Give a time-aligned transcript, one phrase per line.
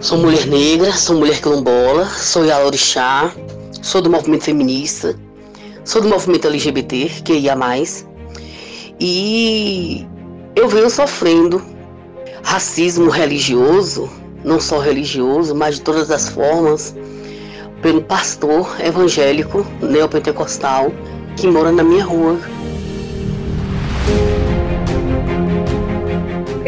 [0.00, 3.30] Sou mulher negra, sou mulher quilombola, sou Yalorixá,
[3.82, 5.14] sou do movimento feminista,
[5.84, 8.06] sou do movimento LGBT, que ia mais.
[8.98, 10.06] E
[10.56, 11.62] eu venho sofrendo
[12.42, 14.08] racismo religioso,
[14.42, 16.96] não só religioso, mas de todas as formas,
[17.82, 20.90] pelo pastor evangélico neopentecostal
[21.36, 22.38] que mora na minha rua.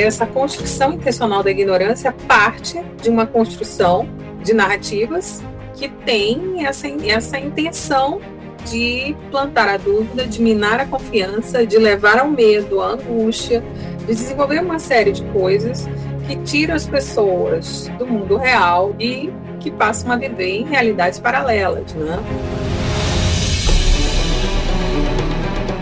[0.02, 4.08] Essa construção intencional da ignorância parte de uma construção
[4.42, 5.42] de narrativas
[5.74, 8.20] que tem essa, essa intenção
[8.68, 13.62] de plantar a dúvida, de minar a confiança, de levar ao medo, à angústia,
[14.00, 15.88] de desenvolver uma série de coisas
[16.26, 21.94] que tiram as pessoas do mundo real e que passam a viver em realidades paralelas,
[21.94, 22.18] né?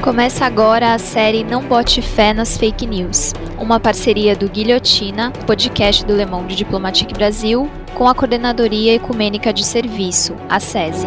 [0.02, 6.04] Começa agora a série Não Bote Fé nas Fake News, uma parceria do Guilhotina, podcast
[6.04, 11.06] do Le Monde Diplomatique Brasil, com a Coordenadoria Ecumênica de Serviço, a SESI.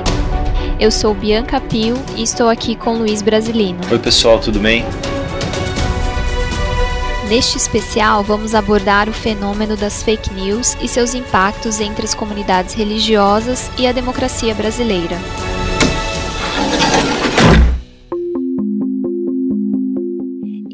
[0.79, 3.79] Eu sou Bianca Pio e estou aqui com Luiz Brasilino.
[3.91, 4.85] Oi pessoal, tudo bem?
[7.27, 12.75] Neste especial, vamos abordar o fenômeno das fake news e seus impactos entre as comunidades
[12.75, 15.17] religiosas e a democracia brasileira.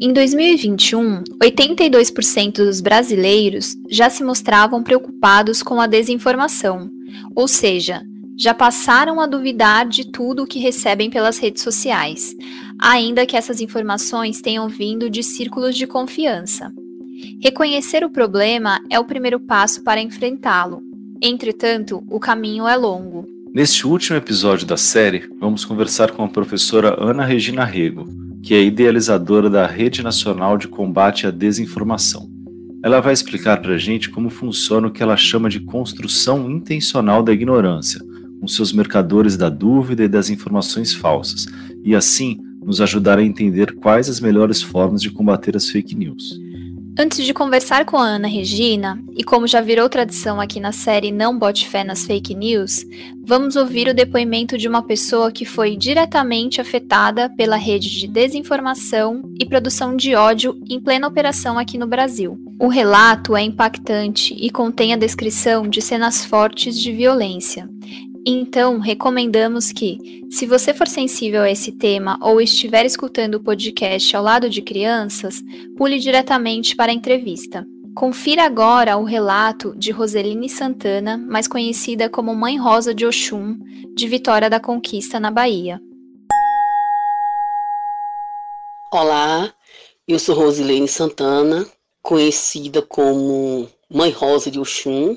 [0.02, 6.88] Em 2021, 82% dos brasileiros já se mostravam preocupados com a desinformação,
[7.36, 8.00] ou seja,
[8.34, 12.34] já passaram a duvidar de tudo o que recebem pelas redes sociais,
[12.80, 16.72] ainda que essas informações tenham vindo de círculos de confiança.
[17.42, 20.82] Reconhecer o problema é o primeiro passo para enfrentá-lo.
[21.20, 23.26] Entretanto, o caminho é longo.
[23.52, 28.08] Neste último episódio da série, vamos conversar com a professora Ana Regina Rego,
[28.42, 32.30] que é idealizadora da Rede Nacional de Combate à Desinformação.
[32.82, 37.22] Ela vai explicar para a gente como funciona o que ela chama de construção intencional
[37.22, 38.00] da ignorância,
[38.40, 41.46] com seus mercadores da dúvida e das informações falsas,
[41.84, 46.38] e assim nos ajudar a entender quais as melhores formas de combater as fake news.
[47.02, 51.10] Antes de conversar com a Ana Regina, e como já virou tradição aqui na série
[51.10, 52.84] Não Bote Fé nas Fake News,
[53.24, 59.22] vamos ouvir o depoimento de uma pessoa que foi diretamente afetada pela rede de desinformação
[59.40, 62.38] e produção de ódio em plena operação aqui no Brasil.
[62.60, 67.66] O relato é impactante e contém a descrição de cenas fortes de violência.
[68.26, 74.14] Então, recomendamos que, se você for sensível a esse tema ou estiver escutando o podcast
[74.14, 75.42] ao lado de crianças,
[75.76, 77.66] pule diretamente para a entrevista.
[77.94, 83.58] Confira agora o relato de Roseline Santana, mais conhecida como Mãe Rosa de Oxum,
[83.94, 85.80] de Vitória da Conquista, na Bahia.
[88.92, 89.52] Olá,
[90.06, 91.66] eu sou Rosilene Santana,
[92.02, 95.16] conhecida como Mãe Rosa de Oxum.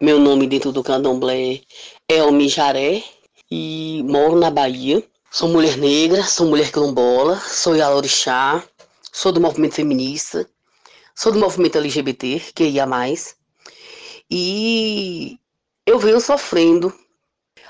[0.00, 1.60] Meu nome dentro do candomblé
[2.08, 3.02] é Mijaré
[3.50, 5.02] e moro na Bahia.
[5.30, 8.62] Sou mulher negra, sou mulher quilombola, sou Yalorixá,
[9.10, 10.46] sou do movimento feminista,
[11.14, 13.34] sou do movimento LGBT, que ia mais.
[14.30, 15.38] E
[15.86, 16.92] eu venho sofrendo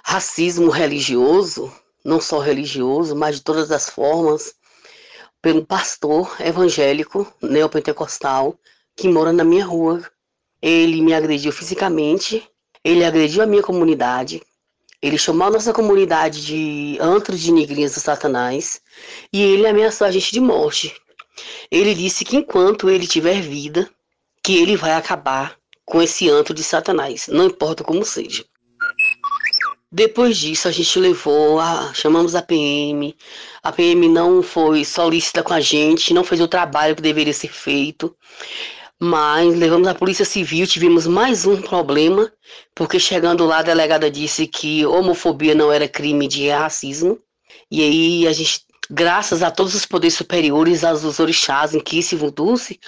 [0.04, 1.72] racismo religioso,
[2.04, 4.54] não só religioso, mas de todas as formas,
[5.41, 8.59] pelo pastor evangélico neopentecostal
[8.97, 10.03] que mora na minha rua.
[10.60, 12.49] Ele me agrediu fisicamente,
[12.84, 14.43] ele agrediu a minha comunidade,
[15.03, 18.81] ele chamou a nossa comunidade de antro de negrinhas do satanás
[19.32, 20.94] e ele ameaçou a gente de morte.
[21.70, 23.91] Ele disse que enquanto ele tiver vida,
[24.44, 28.44] que ele vai acabar com esse antro de satanás, não importa como seja.
[29.91, 33.14] Depois disso, a gente levou, a, chamamos a PM.
[33.62, 37.49] A PM não foi solícita com a gente, não fez o trabalho que deveria ser
[37.53, 38.16] feito.
[39.04, 42.32] Mas levamos a Polícia Civil, tivemos mais um problema,
[42.72, 47.18] porque chegando lá a delegada disse que homofobia não era crime de racismo.
[47.68, 52.78] E aí a gente, graças a todos os poderes superiores, aos orixás se Dulce,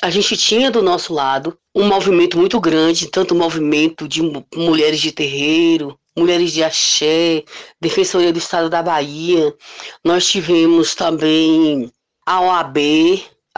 [0.00, 4.22] a gente tinha do nosso lado um movimento muito grande, tanto o movimento de
[4.56, 7.44] mulheres de terreiro, mulheres de axé,
[7.78, 9.54] Defensoria do Estado da Bahia.
[10.02, 11.92] Nós tivemos também
[12.24, 12.78] a OAB,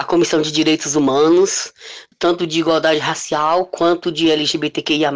[0.01, 1.75] a Comissão de Direitos Humanos,
[2.19, 5.13] tanto de igualdade racial quanto de LGBTQIA+.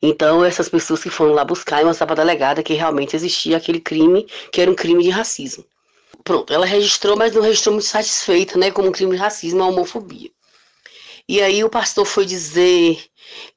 [0.00, 3.58] Então, essas pessoas que foram lá buscar e mostrar para a delegada que realmente existia
[3.58, 5.66] aquele crime, que era um crime de racismo.
[6.24, 9.66] Pronto, ela registrou, mas não registrou muito satisfeita, né, como um crime de racismo, a
[9.66, 10.30] homofobia.
[11.28, 13.04] E aí o pastor foi dizer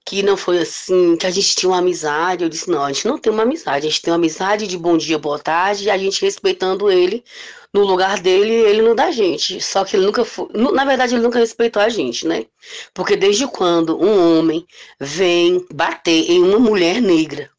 [0.05, 2.43] que não foi assim, que a gente tinha uma amizade.
[2.43, 4.77] Eu disse, não, a gente não tem uma amizade, a gente tem uma amizade de
[4.77, 7.23] bom dia, boa tarde, e a gente respeitando ele
[7.73, 9.61] no lugar dele, ele não da gente.
[9.61, 12.45] Só que ele nunca foi, na verdade ele nunca respeitou a gente, né?
[12.93, 14.65] Porque desde quando um homem
[14.99, 17.49] vem bater em uma mulher negra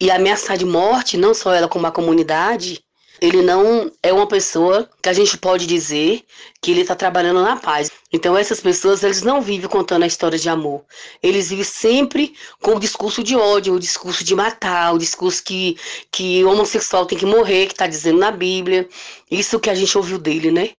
[0.00, 2.83] e ameaçar de morte, não só ela como a comunidade,
[3.24, 6.22] ele não é uma pessoa que a gente pode dizer
[6.60, 7.90] que ele está trabalhando na paz.
[8.12, 10.84] Então essas pessoas eles não vivem contando a história de amor.
[11.22, 15.78] Eles vivem sempre com o discurso de ódio, o discurso de matar, o discurso que
[16.12, 18.86] que homossexual tem que morrer, que está dizendo na Bíblia.
[19.30, 20.72] Isso que a gente ouviu dele, né?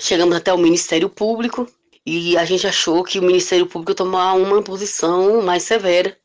[0.00, 1.68] Chegamos até o Ministério Público
[2.06, 6.16] e a gente achou que o Ministério Público tomar uma posição mais severa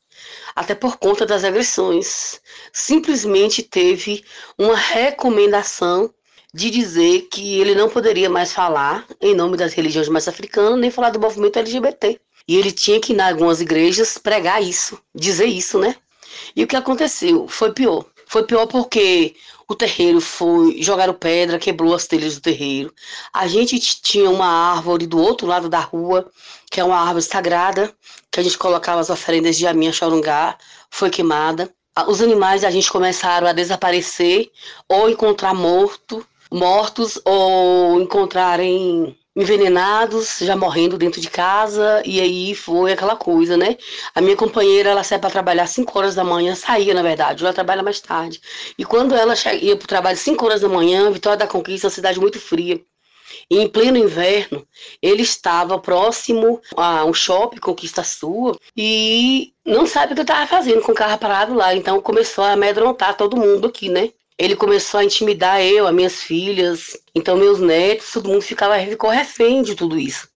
[0.55, 2.41] até por conta das agressões.
[2.71, 4.23] Simplesmente teve
[4.57, 6.13] uma recomendação
[6.53, 10.91] de dizer que ele não poderia mais falar em nome das religiões mais africanas, nem
[10.91, 12.19] falar do movimento LGBT.
[12.47, 15.95] E ele tinha que ir em algumas igrejas pregar isso, dizer isso, né?
[16.55, 17.47] E o que aconteceu?
[17.47, 18.05] Foi pior.
[18.27, 19.35] Foi pior porque
[19.67, 22.93] o terreiro foi, jogaram pedra, quebrou as telhas do terreiro.
[23.33, 26.29] A gente tinha uma árvore do outro lado da rua,
[26.71, 27.93] que é uma árvore sagrada,
[28.31, 30.57] que a gente colocava as oferendas de Aminha Chorungá,
[30.89, 31.69] foi queimada.
[32.07, 34.49] Os animais a gente começaram a desaparecer
[34.87, 42.93] ou encontrar morto, mortos ou encontrarem envenenados, já morrendo dentro de casa, e aí foi
[42.93, 43.77] aquela coisa, né?
[44.15, 47.53] A minha companheira, ela sai para trabalhar 5 horas da manhã, saía, na verdade, ela
[47.53, 48.41] trabalha mais tarde.
[48.77, 51.89] E quando ela ia para o trabalho 5 horas da manhã, Vitória da Conquista é
[51.89, 52.81] uma cidade muito fria.
[53.49, 54.65] E em pleno inverno,
[55.01, 60.81] ele estava próximo a um shopping Conquista Sua e não sabe o que estava fazendo
[60.81, 61.75] com o carro parado lá.
[61.75, 64.09] Então começou a amedrontar todo mundo aqui, né?
[64.37, 69.09] Ele começou a intimidar eu, as minhas filhas, então meus netos, todo mundo ficava ficou
[69.09, 70.27] refém de tudo isso.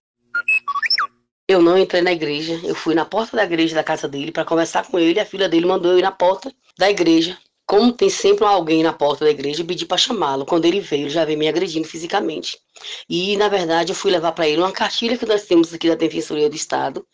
[1.48, 4.44] Eu não entrei na igreja, eu fui na porta da igreja da casa dele para
[4.44, 7.38] conversar com ele, a filha dele mandou eu ir na porta da igreja.
[7.66, 10.46] Como tem sempre alguém na porta da igreja, eu pedi para chamá-lo.
[10.46, 12.60] Quando ele veio, ele já veio me agredindo fisicamente.
[13.08, 15.96] E, na verdade, eu fui levar para ele uma cartilha que nós temos aqui da
[15.96, 17.04] Defensoria do Estado,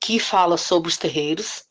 [0.00, 1.64] que fala sobre os terreiros,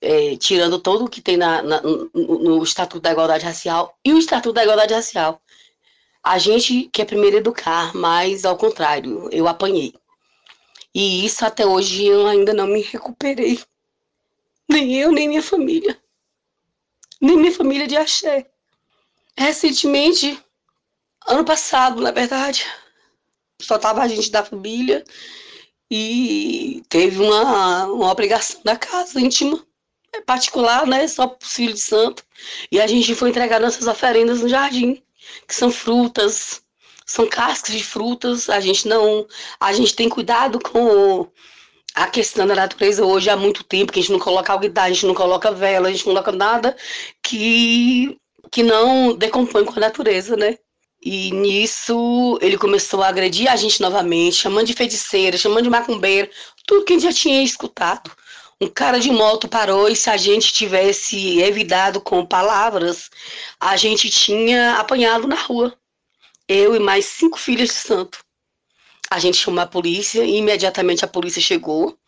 [0.00, 4.12] é, tirando todo o que tem na, na, no, no Estatuto da Igualdade Racial e
[4.12, 5.42] o Estatuto da Igualdade Racial.
[6.22, 9.94] A gente quer primeiro educar, mas ao contrário, eu apanhei.
[10.94, 13.60] E isso até hoje eu ainda não me recuperei.
[14.68, 15.99] Nem eu, nem minha família.
[17.20, 18.46] Nem minha família de axé.
[19.36, 20.42] Recentemente,
[21.26, 22.66] ano passado, na verdade,
[23.60, 25.04] só tava a gente da família
[25.90, 29.64] e teve uma, uma obrigação da casa íntima
[30.12, 31.06] é particular, né?
[31.06, 32.24] Só para os filhos de santo.
[32.70, 35.02] E a gente foi entregar nossas oferendas no jardim,
[35.46, 36.62] que são frutas,
[37.06, 38.48] são cascas de frutas.
[38.50, 39.26] A gente não.
[39.58, 41.30] A gente tem cuidado com
[41.94, 44.94] a questão da natureza hoje há muito tempo, que a gente não coloca alguidade, a
[44.94, 46.76] gente não coloca vela, a gente não coloca nada
[47.22, 48.16] que,
[48.50, 50.56] que não decompõe com a natureza, né?
[51.02, 56.30] E nisso ele começou a agredir a gente novamente, chamando de feiticeira, chamando de macumbeira,
[56.66, 58.10] tudo que a gente já tinha escutado.
[58.60, 63.08] Um cara de moto parou e se a gente tivesse evitado com palavras,
[63.58, 65.74] a gente tinha apanhado na rua.
[66.46, 68.18] Eu e mais cinco filhas de santo.
[69.10, 71.98] A gente chamou a polícia e imediatamente a polícia chegou.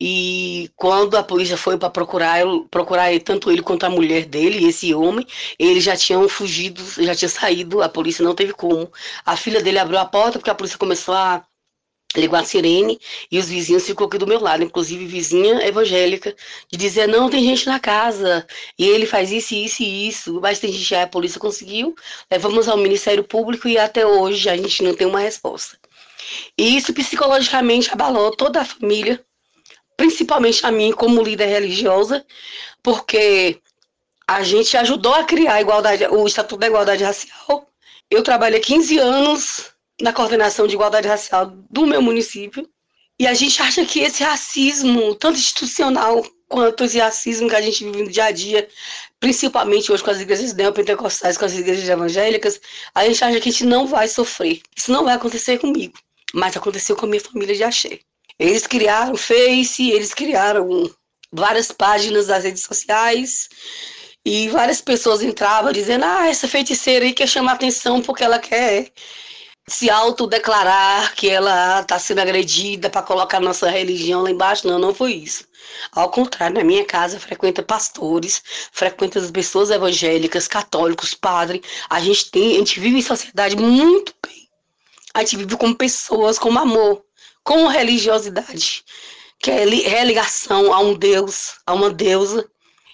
[0.00, 4.94] E quando a polícia foi para procurar, procurar tanto ele quanto a mulher dele, esse
[4.94, 5.26] homem,
[5.58, 8.92] eles já tinham fugido, já tinha saído, a polícia não teve como.
[9.24, 11.44] A filha dele abriu a porta porque a polícia começou a
[12.16, 12.98] ligou a sirene
[13.30, 16.34] e os vizinhos ficou aqui do meu lado, inclusive vizinha evangélica,
[16.70, 18.46] de dizer, não, tem gente na casa,
[18.78, 21.94] e ele faz isso, isso e isso, mas tem gente, a polícia conseguiu,
[22.30, 25.78] levamos ao Ministério Público e até hoje a gente não tem uma resposta.
[26.56, 29.24] E isso psicologicamente abalou toda a família,
[29.96, 32.24] principalmente a mim como líder religiosa,
[32.82, 33.60] porque
[34.26, 37.68] a gente ajudou a criar a igualdade, o Estatuto da Igualdade Racial.
[38.10, 42.68] Eu trabalhei 15 anos na coordenação de igualdade racial do meu município.
[43.18, 47.84] E a gente acha que esse racismo, tanto institucional quanto esse racismo que a gente
[47.84, 48.68] vive no dia a dia,
[49.20, 52.60] principalmente hoje com as igrejas neopentecostais, com as igrejas evangélicas,
[52.94, 54.60] a gente acha que a gente não vai sofrer.
[54.76, 55.94] Isso não vai acontecer comigo,
[56.34, 58.00] mas aconteceu com a minha família de Axé.
[58.38, 60.90] Eles criaram Face, eles criaram
[61.32, 63.48] várias páginas das redes sociais,
[64.24, 68.90] e várias pessoas entravam dizendo: ah, essa feiticeira aí quer chamar atenção porque ela quer
[69.68, 74.66] se autodeclarar que ela está sendo agredida para colocar nossa religião lá embaixo.
[74.66, 75.44] Não, não foi isso.
[75.92, 81.62] Ao contrário, na minha casa frequenta pastores, frequenta as pessoas evangélicas, católicos, padres.
[81.88, 84.43] A gente tem, a gente vive em sociedade muito bem.
[85.14, 87.04] A gente vive como pessoas, com amor,
[87.44, 88.84] com religiosidade,
[89.38, 92.44] que é religação a um Deus, a uma deusa,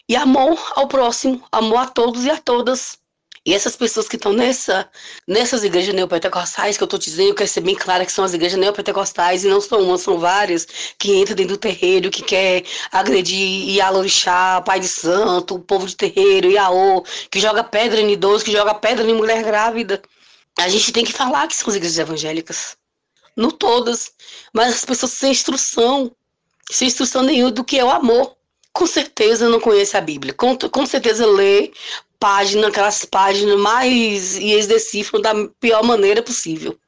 [0.06, 2.98] e amor ao próximo, amor a todos e a todas.
[3.46, 4.86] E essas pessoas que estão nessa,
[5.26, 8.34] nessas igrejas neopentecostais, que eu estou dizendo, eu quero ser bem clara que são as
[8.34, 10.66] igrejas neopentecostais, e não são uma, são várias,
[10.98, 15.96] que entram dentro do terreiro, que quer agredir Ialorixá, Pai de Santo, o povo de
[15.96, 20.02] terreiro, Iaô, que joga pedra em idoso, que joga pedra em mulher grávida.
[20.60, 22.76] A gente tem que falar que são as igrejas evangélicas.
[23.36, 24.12] Não todas,
[24.52, 26.14] mas as pessoas sem instrução,
[26.70, 28.36] sem instrução nenhuma do que é o amor.
[28.72, 30.34] Com certeza não conhece a Bíblia.
[30.34, 31.72] Com, com certeza lê
[32.18, 34.36] página, aquelas páginas mais.
[34.36, 36.78] e eles decifram da pior maneira possível.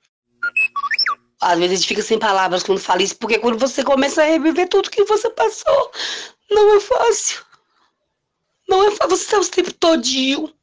[1.40, 4.26] Às vezes a gente fica sem palavras quando fala isso, porque quando você começa a
[4.26, 5.90] reviver tudo que você passou,
[6.50, 7.44] não é fácil.
[8.68, 9.16] Não é fácil.
[9.16, 10.54] Você está o tempo todinho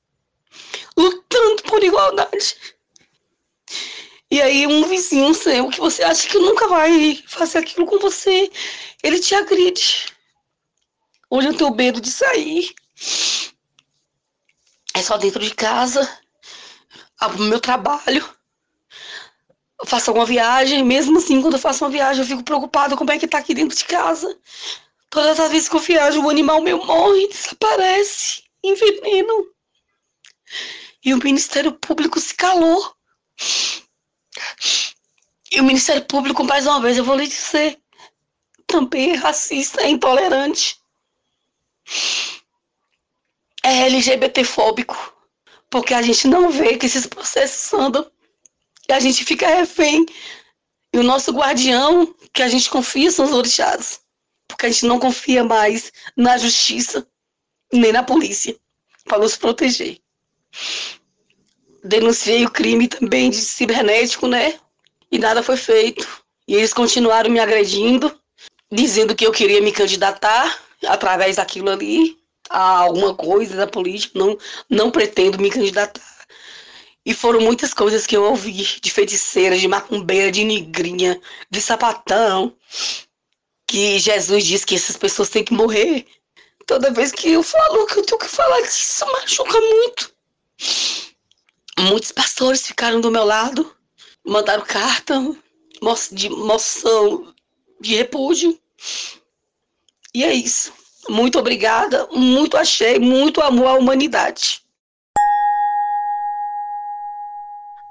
[0.95, 2.55] lutando por igualdade.
[4.31, 8.51] E aí um vizinho seu que você acha que nunca vai fazer aquilo com você,
[9.01, 10.05] ele te agride.
[11.29, 12.73] Hoje eu tenho medo de sair.
[14.93, 16.07] É só dentro de casa.
[17.21, 18.27] O meu trabalho.
[19.79, 23.11] Eu faço alguma viagem, mesmo assim, quando eu faço uma viagem, eu fico preocupado como
[23.11, 24.37] é que tá aqui dentro de casa.
[25.09, 29.45] Todas as vezes que eu viajo, o animal meu morre, desaparece, envenenam.
[31.03, 32.93] E o Ministério Público se calou.
[35.51, 37.79] E o Ministério Público, mais uma vez, eu vou lhe dizer,
[38.67, 40.79] também é racista, é intolerante.
[43.63, 45.15] É LGBTfóbico.
[45.69, 48.09] Porque a gente não vê que esses processos andam.
[48.87, 50.05] E a gente fica refém.
[50.93, 54.01] E o nosso guardião, que a gente confia, são os orixás.
[54.47, 57.07] Porque a gente não confia mais na justiça,
[57.71, 58.55] nem na polícia,
[59.05, 59.99] para nos proteger
[61.83, 64.59] denunciei o crime também de cibernético, né?
[65.11, 66.07] E nada foi feito.
[66.47, 68.19] E eles continuaram me agredindo,
[68.71, 72.17] dizendo que eu queria me candidatar através daquilo ali
[72.49, 74.17] a alguma coisa da política.
[74.17, 74.37] Não,
[74.69, 76.01] não pretendo me candidatar.
[77.05, 82.55] E foram muitas coisas que eu ouvi de feiticeira, de macumbeira, de negrinha, de sapatão.
[83.65, 86.05] Que Jesus disse que essas pessoas têm que morrer.
[86.65, 90.13] Toda vez que eu falo que eu tenho que falar disso, machuca muito.
[91.79, 93.75] Muitos pastores ficaram do meu lado,
[94.25, 95.15] mandaram carta
[96.11, 97.33] de moção
[97.79, 98.57] de repúdio.
[100.13, 100.73] E é isso.
[101.09, 104.61] Muito obrigada, muito achei, muito amor à humanidade.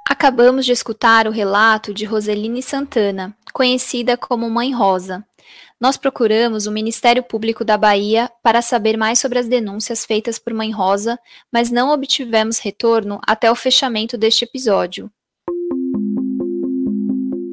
[0.08, 5.25] Acabamos de escutar o relato de Roseline Santana, conhecida como Mãe Rosa,
[5.80, 10.52] nós procuramos o Ministério Público da Bahia para saber mais sobre as denúncias feitas por
[10.52, 11.18] Mãe Rosa,
[11.52, 15.08] mas não obtivemos retorno até o fechamento deste episódio.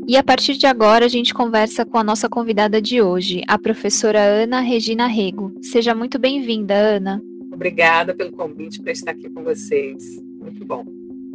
[0.08, 3.58] E a partir de agora a gente conversa com a nossa convidada de hoje, a
[3.58, 5.52] professora Ana Regina Rego.
[5.64, 7.20] Seja muito bem-vinda, Ana.
[7.52, 10.22] Obrigada pelo convite para estar aqui com vocês.
[10.40, 10.86] Muito bom.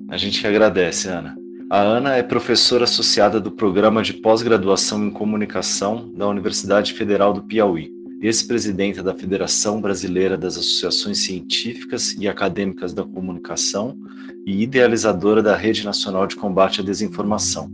[0.08, 1.36] A gente que agradece, Ana.
[1.68, 7.42] A Ana é professora associada do Programa de Pós-Graduação em Comunicação da Universidade Federal do
[7.42, 13.98] Piauí, ex-presidenta da Federação Brasileira das Associações Científicas e Acadêmicas da Comunicação
[14.46, 17.70] e idealizadora da Rede Nacional de Combate à Desinformação,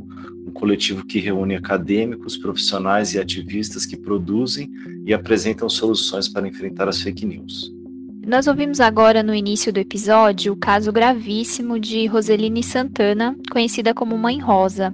[0.56, 4.70] coletivo que reúne acadêmicos, profissionais e ativistas que produzem
[5.04, 7.70] e apresentam soluções para enfrentar as fake news.
[8.26, 14.18] Nós ouvimos agora no início do episódio o caso gravíssimo de Roseline Santana, conhecida como
[14.18, 14.92] Mãe Rosa.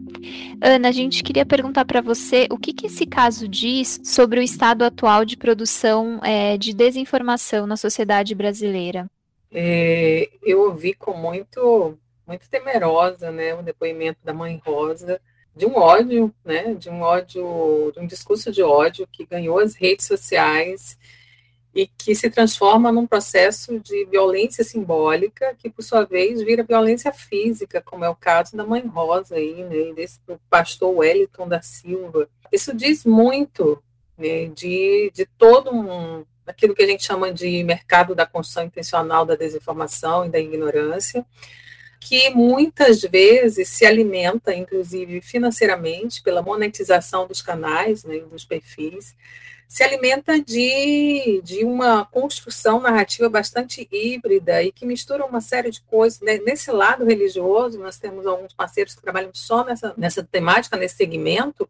[0.61, 4.43] Ana, a gente queria perguntar para você o que, que, esse caso diz sobre o
[4.43, 9.11] estado atual de produção é, de desinformação na sociedade brasileira.
[9.51, 15.19] É, eu ouvi com muito, muito temerosa, né, o depoimento da Mãe Rosa
[15.55, 19.75] de um ódio, né, de um ódio, de um discurso de ódio que ganhou as
[19.75, 20.97] redes sociais
[21.75, 27.13] e que se transforma num processo de violência simbólica, que por sua vez vira violência
[27.13, 31.63] física, como é o caso da mãe Rosa aí, né, desse do pastor Wellington da
[31.63, 32.29] Silva.
[32.51, 33.83] Isso diz muito
[34.17, 39.25] né, de, de todo um aquilo que a gente chama de mercado da construção intencional
[39.25, 41.25] da desinformação e da ignorância,
[42.05, 49.15] que muitas vezes se alimenta, inclusive financeiramente, pela monetização dos canais, né, dos perfis,
[49.69, 55.81] se alimenta de, de uma construção narrativa bastante híbrida e que mistura uma série de
[55.83, 56.21] coisas.
[56.21, 56.39] Né?
[56.45, 61.67] Nesse lado religioso, nós temos alguns parceiros que trabalham só nessa, nessa temática, nesse segmento,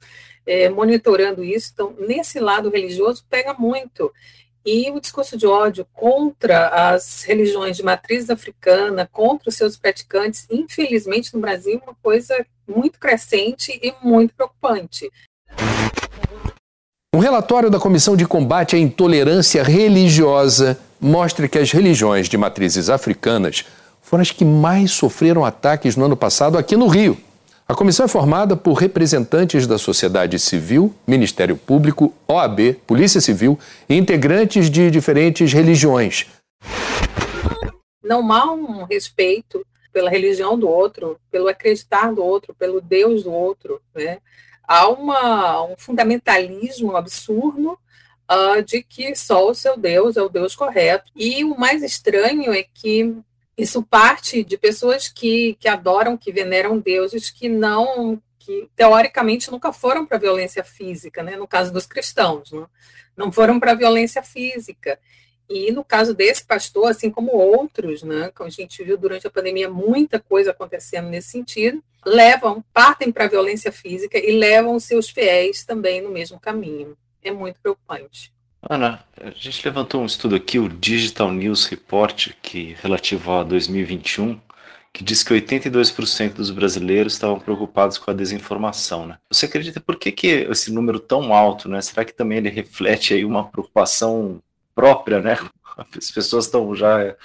[0.47, 1.71] é, monitorando isso.
[1.75, 4.11] Então, nesse lado religioso, pega muito.
[4.65, 10.47] E o discurso de ódio contra as religiões de matriz africana, contra os seus praticantes,
[10.51, 15.11] infelizmente no Brasil, é uma coisa muito crescente e muito preocupante.
[17.15, 22.89] Um relatório da Comissão de Combate à Intolerância Religiosa mostra que as religiões de matrizes
[22.89, 23.65] africanas
[24.01, 27.19] foram as que mais sofreram ataques no ano passado aqui no Rio.
[27.73, 33.97] A comissão é formada por representantes da sociedade civil, Ministério Público, OAB, Polícia Civil e
[33.97, 36.27] integrantes de diferentes religiões.
[38.05, 43.33] Não há um respeito pela religião do outro, pelo acreditar do outro, pelo Deus do
[43.33, 44.19] outro, né?
[44.69, 47.79] há uma, um fundamentalismo absurdo
[48.31, 51.11] uh, de que só o seu Deus é o Deus correto.
[51.17, 53.17] E o mais estranho é que
[53.57, 59.73] isso parte de pessoas que, que adoram, que veneram deuses que não, que teoricamente nunca
[59.73, 61.37] foram para violência física, né?
[61.37, 62.67] no caso dos cristãos, né?
[63.17, 64.99] não foram para violência física.
[65.49, 69.31] E no caso desse pastor, assim como outros, né, que a gente viu durante a
[69.31, 75.11] pandemia muita coisa acontecendo nesse sentido, levam, partem para a violência física e levam seus
[75.11, 76.97] fiéis também no mesmo caminho.
[77.23, 78.33] É muito preocupante.
[78.71, 84.41] Ana, a gente levantou um estudo aqui, o Digital News Report, que relativo a 2021,
[84.93, 89.19] que diz que 82% dos brasileiros estavam preocupados com a desinformação, né?
[89.31, 91.81] Você acredita por que, que esse número tão alto, né?
[91.81, 94.41] Será que também ele reflete aí uma preocupação
[94.75, 95.37] própria, né?
[95.99, 97.17] As pessoas estão já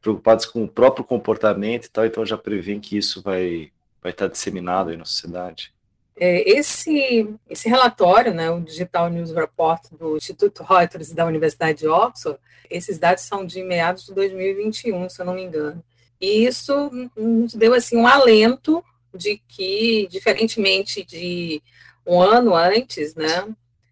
[0.00, 4.28] preocupadas com o próprio comportamento e tal, então já prevêem que isso vai, vai estar
[4.28, 5.74] disseminado aí na sociedade.
[6.18, 11.88] É, esse, esse relatório, né, o Digital News Report do Instituto Reuters da Universidade de
[11.88, 12.38] Oxford,
[12.70, 15.84] esses dados são de meados de 2021, se eu não me engano.
[16.20, 18.82] E isso nos deu assim um alento
[19.14, 21.62] de que, diferentemente de
[22.06, 23.46] um ano antes, né,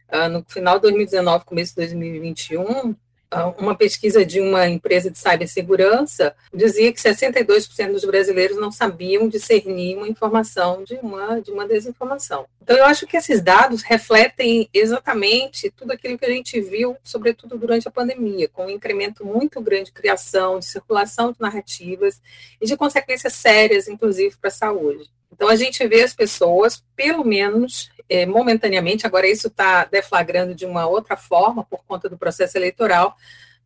[0.08, 2.94] ah, no final de 2019, começo de 2021, ah,
[3.58, 9.96] uma pesquisa de uma empresa de cibersegurança dizia que 62% dos brasileiros não sabiam discernir
[9.96, 12.46] uma informação de uma, de uma desinformação.
[12.62, 17.58] Então, eu acho que esses dados refletem exatamente tudo aquilo que a gente viu, sobretudo
[17.58, 22.22] durante a pandemia, com um incremento muito grande de criação, de circulação de narrativas
[22.58, 25.10] e de consequências sérias, inclusive, para a saúde.
[25.34, 30.64] Então, a gente vê as pessoas, pelo menos é, momentaneamente, agora isso está deflagrando de
[30.64, 33.16] uma outra forma por conta do processo eleitoral,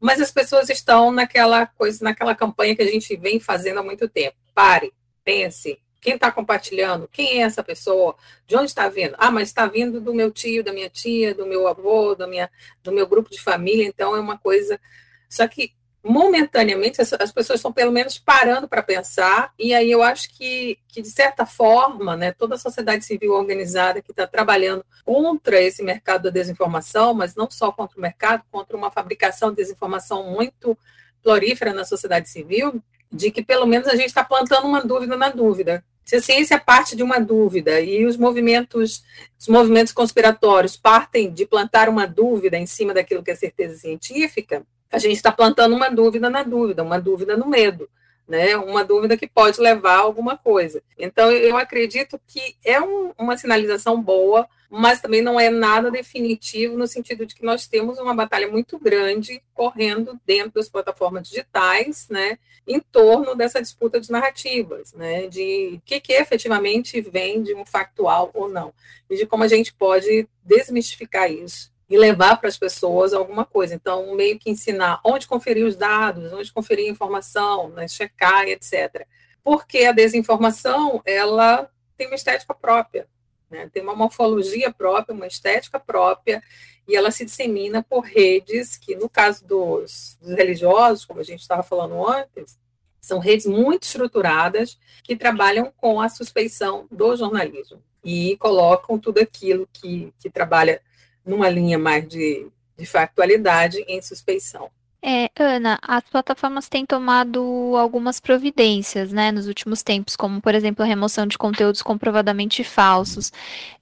[0.00, 4.08] mas as pessoas estão naquela coisa, naquela campanha que a gente vem fazendo há muito
[4.08, 4.36] tempo.
[4.54, 7.08] Pare, pense, quem está compartilhando?
[7.12, 8.16] Quem é essa pessoa?
[8.46, 9.14] De onde está vindo?
[9.18, 12.48] Ah, mas está vindo do meu tio, da minha tia, do meu avô, da minha,
[12.82, 14.80] do meu grupo de família, então é uma coisa.
[15.28, 20.02] Só que momentaneamente as, as, pessoas estão pelo menos parando para pensar e aí eu
[20.02, 24.84] acho que, que de certa forma né, toda a sociedade civil organizada que está trabalhando
[25.04, 29.56] contra esse mercado da desinformação mas não só contra o mercado contra uma fabricação de
[29.56, 30.78] desinformação muito
[31.22, 35.30] florífera na sociedade civil de que pelo menos a gente está plantando uma dúvida na
[35.30, 35.82] dúvida.
[36.04, 39.02] Se a ciência parte de uma dúvida e os movimentos
[39.38, 44.64] os movimentos conspiratórios partem de plantar uma dúvida em cima daquilo que é certeza científica
[44.90, 47.88] a gente está plantando uma dúvida na dúvida, uma dúvida no medo,
[48.26, 48.56] né?
[48.56, 50.82] Uma dúvida que pode levar a alguma coisa.
[50.98, 56.76] Então, eu acredito que é um, uma sinalização boa, mas também não é nada definitivo
[56.76, 62.06] no sentido de que nós temos uma batalha muito grande correndo dentro das plataformas digitais,
[62.10, 62.38] né?
[62.66, 65.26] Em torno dessa disputa de narrativas, né?
[65.26, 68.72] De o que, que efetivamente vem de um factual ou não,
[69.08, 73.74] e de como a gente pode desmistificar isso e levar para as pessoas alguma coisa.
[73.74, 79.06] Então, meio que ensinar onde conferir os dados, onde conferir a informação, né, checar, etc.
[79.42, 83.08] Porque a desinformação, ela tem uma estética própria,
[83.50, 86.42] né, tem uma morfologia própria, uma estética própria,
[86.86, 91.40] e ela se dissemina por redes que, no caso dos, dos religiosos, como a gente
[91.40, 92.58] estava falando antes,
[93.00, 99.68] são redes muito estruturadas que trabalham com a suspeição do jornalismo e colocam tudo aquilo
[99.72, 100.82] que, que trabalha
[101.24, 104.70] numa linha mais de, de factualidade em suspeição.
[105.00, 107.40] É, Ana, as plataformas têm tomado
[107.76, 113.32] algumas providências, né, nos últimos tempos, como, por exemplo, a remoção de conteúdos comprovadamente falsos.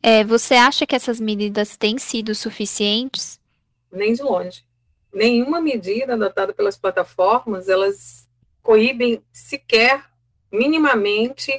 [0.03, 3.41] É, você acha que essas medidas têm sido suficientes?
[3.91, 4.63] Nem de longe.
[5.13, 8.29] Nenhuma medida adotada pelas plataformas, elas
[8.63, 10.05] coíbem sequer
[10.53, 11.53] minimamente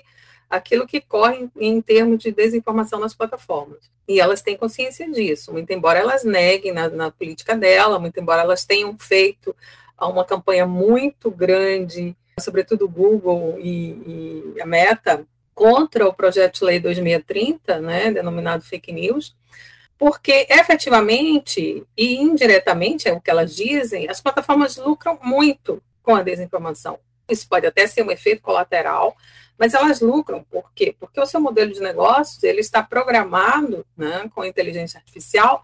[0.49, 3.91] aquilo que corre em termos de desinformação nas plataformas.
[4.07, 8.41] E elas têm consciência disso, muito embora elas neguem na, na política dela, muito embora
[8.41, 9.55] elas tenham feito
[9.99, 16.65] uma campanha muito grande, sobretudo o Google e, e a Meta, contra o projeto de
[16.65, 19.35] lei 2630, né, denominado fake news,
[19.97, 26.21] porque efetivamente e indiretamente, é o que elas dizem, as plataformas lucram muito com a
[26.21, 26.99] desinformação.
[27.27, 29.17] Isso pode até ser um efeito colateral,
[29.57, 30.95] mas elas lucram, por quê?
[30.99, 35.63] Porque o seu modelo de negócios ele está programado né, com inteligência artificial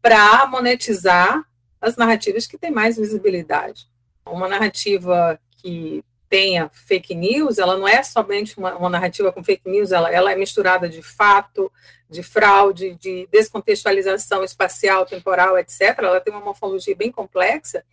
[0.00, 1.44] para monetizar
[1.80, 3.86] as narrativas que têm mais visibilidade.
[4.24, 9.68] Uma narrativa que tenha fake news, ela não é somente uma, uma narrativa com fake
[9.68, 11.70] news, ela, ela, é misturada de fato,
[12.08, 15.96] de fraude, de descontextualização espacial, temporal, etc.
[15.98, 17.84] Ela tem uma morfologia bem complexa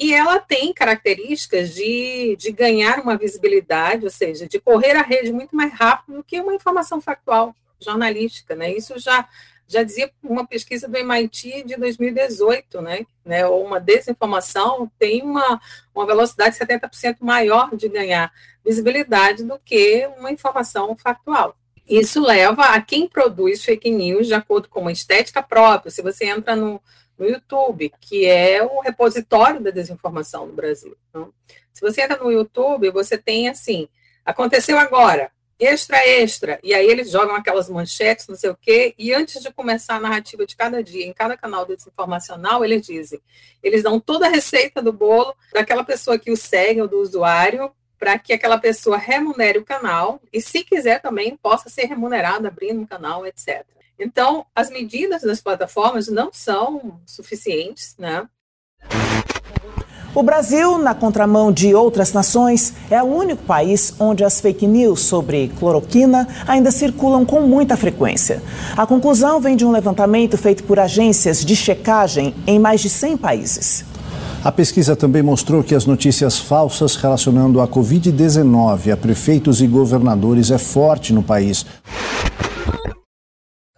[0.00, 5.30] e ela tem características de, de ganhar uma visibilidade, ou seja, de correr a rede
[5.30, 8.72] muito mais rápido do que uma informação factual jornalística, né?
[8.72, 9.28] Isso já
[9.68, 15.60] já dizia uma pesquisa do MIT de 2018, né, né, uma desinformação tem uma,
[15.94, 18.32] uma velocidade 70% maior de ganhar
[18.64, 21.54] visibilidade do que uma informação factual.
[21.88, 25.92] Isso leva a quem produz fake news de acordo com uma estética própria.
[25.92, 26.82] Se você entra no,
[27.20, 30.96] no YouTube, que é o repositório da desinformação no Brasil.
[31.10, 31.32] Então,
[31.70, 33.86] se você entra no YouTube, você tem assim,
[34.24, 36.58] aconteceu agora, extra, extra.
[36.64, 40.00] E aí eles jogam aquelas manchetes, não sei o quê, e antes de começar a
[40.00, 43.20] narrativa de cada dia, em cada canal desinformacional, eles dizem,
[43.62, 47.70] eles dão toda a receita do bolo daquela pessoa que o segue ou do usuário,
[47.98, 52.80] para que aquela pessoa remunere o canal e, se quiser também, possa ser remunerada abrindo
[52.80, 53.66] um canal, etc.
[54.00, 58.26] Então, as medidas das plataformas não são suficientes, né?
[60.12, 65.02] O Brasil, na contramão de outras nações, é o único país onde as fake news
[65.02, 68.42] sobre cloroquina ainda circulam com muita frequência.
[68.76, 73.18] A conclusão vem de um levantamento feito por agências de checagem em mais de 100
[73.18, 73.84] países.
[74.42, 80.50] A pesquisa também mostrou que as notícias falsas relacionando a Covid-19 a prefeitos e governadores
[80.50, 81.64] é forte no país.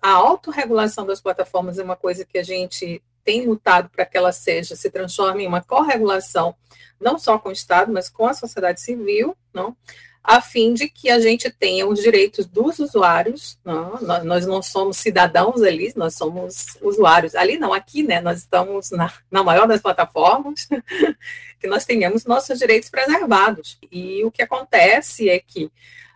[0.03, 4.33] A autorregulação das plataformas é uma coisa que a gente tem lutado para que ela
[4.33, 6.57] seja, se transforme em uma corregulação,
[7.01, 9.77] não só com o Estado, mas com a sociedade civil, não?
[10.25, 14.01] a fim de que a gente tenha os direitos dos usuários, não?
[14.25, 19.13] nós não somos cidadãos ali, nós somos usuários, ali não, aqui, né, nós estamos na,
[19.31, 20.69] na maior das plataformas,
[21.59, 25.71] que nós tenhamos nossos direitos preservados, e o que acontece é que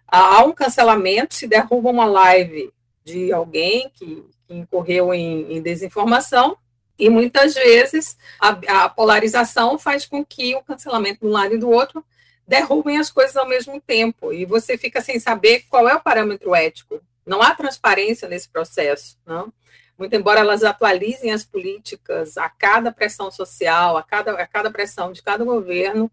[0.06, 2.72] há um cancelamento, se derruba uma live
[3.06, 6.58] de alguém que, que incorreu em, em desinformação,
[6.98, 11.58] e muitas vezes a, a, polarização faz com que o cancelamento de um lado e
[11.58, 12.04] do outro
[12.48, 14.32] derrubem as coisas ao mesmo tempo.
[14.32, 17.00] E você fica sem saber qual é o parâmetro ético.
[17.24, 19.16] Não há transparência nesse processo.
[19.26, 19.52] Não?
[19.98, 25.12] Muito embora elas atualizem as políticas a cada pressão social, a cada, a cada pressão
[25.12, 26.10] de cada governo,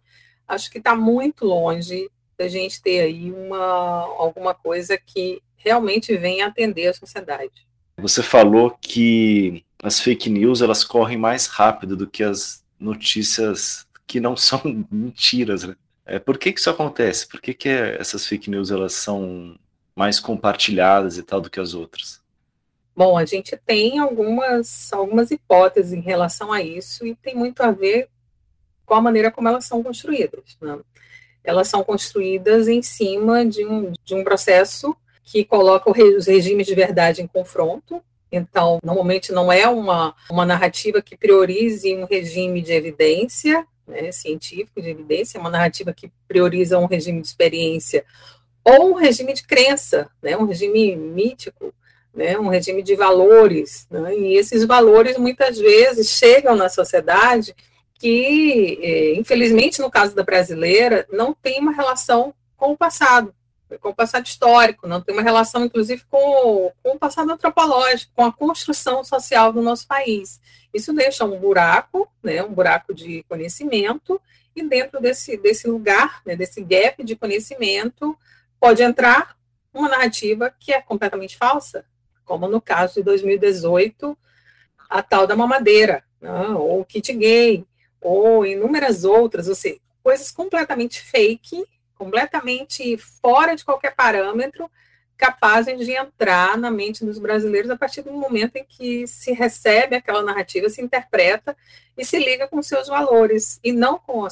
[0.47, 6.47] acho que está muito longe da gente ter aí uma, alguma coisa que realmente venha
[6.47, 7.67] atender a sociedade.
[7.97, 14.19] Você falou que as fake news elas correm mais rápido do que as notícias que
[14.19, 15.75] não são mentiras, né?
[16.05, 17.27] É, por que, que isso acontece?
[17.27, 19.57] Por que, que essas fake news elas são
[19.95, 22.21] mais compartilhadas e tal do que as outras?
[22.95, 27.71] Bom, a gente tem algumas, algumas hipóteses em relação a isso e tem muito a
[27.71, 28.09] ver
[28.85, 30.57] com a maneira como elas são construídas.
[30.61, 30.77] Né?
[31.43, 36.75] Elas são construídas em cima de um, de um processo que coloca os regimes de
[36.75, 38.03] verdade em confronto,
[38.35, 44.81] então, normalmente não é uma, uma narrativa que priorize um regime de evidência, né, científico
[44.81, 48.03] de evidência, é uma narrativa que prioriza um regime de experiência
[48.63, 51.71] ou um regime de crença, né, um regime mítico,
[52.11, 53.85] né, um regime de valores.
[53.91, 57.53] Né, e esses valores muitas vezes chegam na sociedade
[57.99, 63.31] que, eh, infelizmente, no caso da brasileira, não tem uma relação com o passado
[63.79, 68.25] com o passado histórico, não tem uma relação, inclusive, com, com o passado antropológico, com
[68.25, 70.39] a construção social do nosso país.
[70.73, 74.19] Isso deixa um buraco, né, um buraco de conhecimento,
[74.55, 78.17] e dentro desse, desse lugar, né, desse gap de conhecimento,
[78.59, 79.35] pode entrar
[79.73, 81.85] uma narrativa que é completamente falsa,
[82.25, 84.17] como no caso de 2018,
[84.89, 87.65] a tal da mamadeira, né, ou o kit gay,
[87.99, 91.65] ou inúmeras outras, ou seja, coisas completamente fake
[92.03, 94.69] completamente fora de qualquer parâmetro,
[95.15, 99.95] capazes de entrar na mente dos brasileiros a partir do momento em que se recebe
[99.95, 101.55] aquela narrativa, se interpreta
[101.97, 104.27] e se liga com seus valores e não com,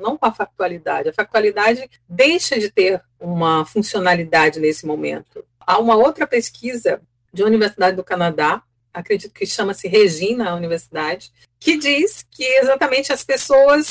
[0.00, 1.10] não com a factualidade.
[1.10, 5.44] A factualidade deixa de ter uma funcionalidade nesse momento.
[5.60, 7.02] Há uma outra pesquisa
[7.32, 8.62] de uma Universidade do Canadá,
[8.94, 13.86] acredito que chama-se Regina a Universidade, que diz que exatamente as pessoas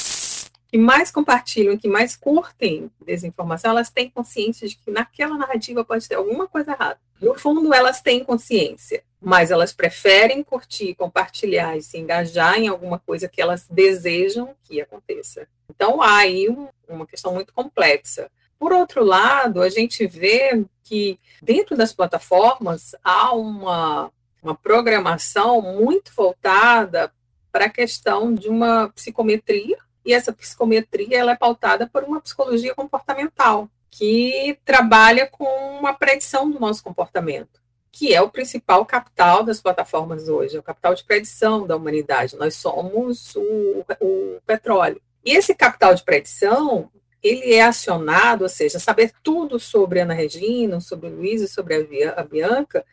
[0.72, 6.08] que mais compartilham, que mais curtem desinformação, elas têm consciência de que naquela narrativa pode
[6.08, 7.00] ter alguma coisa errada.
[7.20, 13.00] No fundo, elas têm consciência, mas elas preferem curtir, compartilhar e se engajar em alguma
[13.00, 15.48] coisa que elas desejam que aconteça.
[15.70, 18.30] Então, há aí um, uma questão muito complexa.
[18.58, 26.12] Por outro lado, a gente vê que dentro das plataformas há uma uma programação muito
[26.16, 27.12] voltada
[27.52, 29.78] para a questão de uma psicometria,
[30.10, 35.46] e essa psicometria ela é pautada por uma psicologia comportamental, que trabalha com
[35.78, 40.64] uma predição do nosso comportamento, que é o principal capital das plataformas hoje, é o
[40.64, 42.38] capital de predição da humanidade.
[42.38, 45.00] Nós somos o, o petróleo.
[45.24, 46.90] E esse capital de predição,
[47.22, 51.88] ele é acionado, ou seja, saber tudo sobre Ana Regina, sobre o Luiz e sobre
[52.16, 52.84] a Bianca,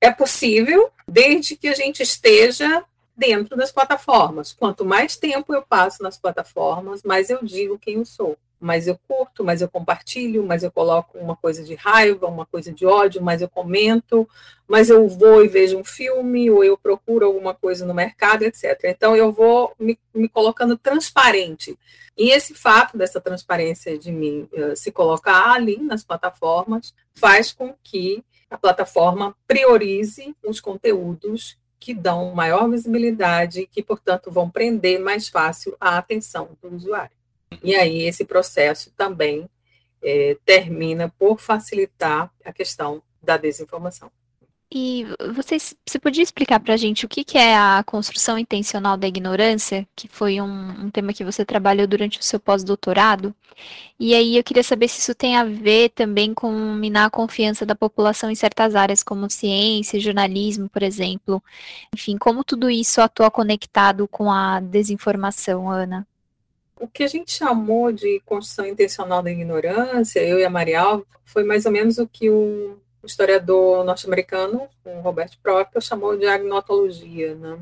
[0.00, 2.84] é possível desde que a gente esteja
[3.22, 4.52] dentro das plataformas.
[4.52, 8.36] Quanto mais tempo eu passo nas plataformas, mais eu digo quem eu sou.
[8.58, 12.72] Mais eu curto, mais eu compartilho, mais eu coloco uma coisa de raiva, uma coisa
[12.72, 14.28] de ódio, mais eu comento,
[14.66, 18.80] mais eu vou e vejo um filme, ou eu procuro alguma coisa no mercado, etc.
[18.84, 21.78] Então eu vou me, me colocando transparente.
[22.16, 27.74] E esse fato dessa transparência de mim uh, se colocar ali nas plataformas faz com
[27.84, 35.28] que a plataforma priorize os conteúdos que dão maior visibilidade, que, portanto, vão prender mais
[35.28, 37.16] fácil a atenção do usuário.
[37.60, 39.50] E aí esse processo também
[40.00, 44.12] é, termina por facilitar a questão da desinformação.
[44.74, 48.96] E vocês, você podia explicar para a gente o que, que, é a construção intencional
[48.96, 53.34] da ignorância, que foi um, um tema que você trabalhou durante o seu pós-doutorado?
[54.00, 57.66] E aí eu queria saber se isso tem a ver também com minar a confiança
[57.66, 61.42] da população em certas áreas, como ciência, jornalismo, por exemplo.
[61.94, 66.06] Enfim, como tudo isso atua conectado com a desinformação, Ana?
[66.80, 71.44] O que a gente chamou de construção intencional da ignorância, eu e a Marial, foi
[71.44, 77.34] mais ou menos o que o o historiador norte-americano, o Robert Proctor, chamou de agnotologia,
[77.34, 77.58] né?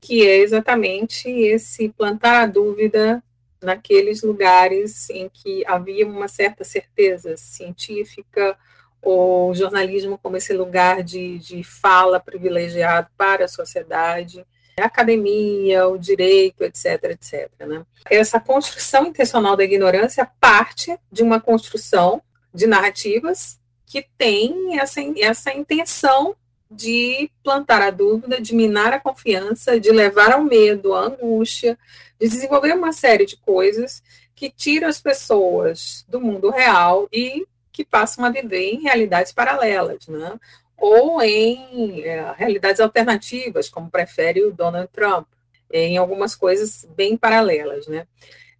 [0.00, 3.22] que é exatamente esse plantar a dúvida
[3.62, 8.58] naqueles lugares em que havia uma certa certeza científica
[9.00, 14.44] ou jornalismo como esse lugar de, de fala privilegiado para a sociedade,
[14.76, 17.50] a academia, o direito, etc, etc.
[17.60, 17.84] Né?
[18.10, 22.20] Essa construção intencional da ignorância parte de uma construção
[22.52, 23.61] de narrativas
[23.92, 26.34] que tem essa, essa intenção
[26.70, 31.78] de plantar a dúvida, de minar a confiança, de levar ao medo, à angústia,
[32.18, 34.02] de desenvolver uma série de coisas
[34.34, 40.06] que tira as pessoas do mundo real e que passam a viver em realidades paralelas,
[40.08, 40.40] né?
[40.78, 45.26] ou em é, realidades alternativas, como prefere o Donald Trump,
[45.70, 47.86] em algumas coisas bem paralelas.
[47.86, 48.06] Né?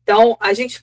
[0.02, 0.82] Então, a gente,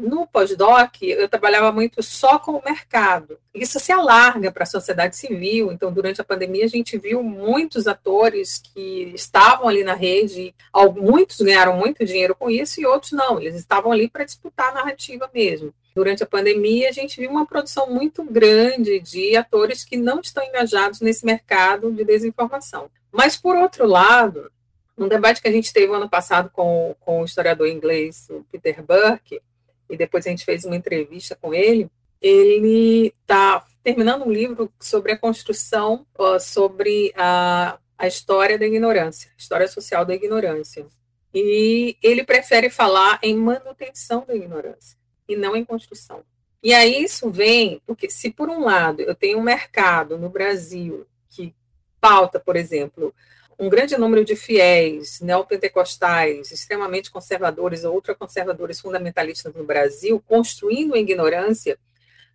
[0.00, 3.38] no pós-doc, eu trabalhava muito só com o mercado.
[3.54, 5.70] Isso se alarga para a sociedade civil.
[5.70, 10.54] Então, durante a pandemia, a gente viu muitos atores que estavam ali na rede,
[10.96, 13.40] muitos ganharam muito dinheiro com isso e outros não.
[13.40, 15.72] Eles estavam ali para disputar a narrativa mesmo.
[15.94, 20.42] Durante a pandemia, a gente viu uma produção muito grande de atores que não estão
[20.44, 22.88] engajados nesse mercado de desinformação.
[23.12, 24.50] Mas, por outro lado,
[24.96, 29.40] num debate que a gente teve ano passado com, com o historiador inglês Peter Burke,
[29.90, 35.12] e depois a gente fez uma entrevista com ele, ele está terminando um livro sobre
[35.12, 36.06] a construção,
[36.40, 40.86] sobre a, a história da ignorância, história social da ignorância.
[41.34, 44.98] E ele prefere falar em manutenção da ignorância
[45.28, 46.22] e não em construção.
[46.62, 51.06] E aí isso vem porque se por um lado eu tenho um mercado no Brasil
[51.30, 51.54] que
[52.00, 53.14] pauta, por exemplo,
[53.60, 60.98] um grande número de fiéis neopentecostais, extremamente conservadores ou ultraconservadores fundamentalistas no Brasil, construindo a
[60.98, 61.78] ignorância,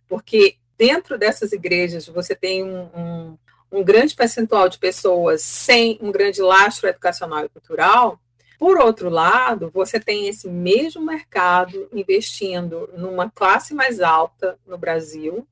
[0.08, 3.38] porque dentro dessas igrejas você tem um, um,
[3.72, 8.20] um grande percentual de pessoas sem um grande lastro educacional e cultural.
[8.56, 15.44] Por outro lado, você tem esse mesmo mercado investindo numa classe mais alta no Brasil,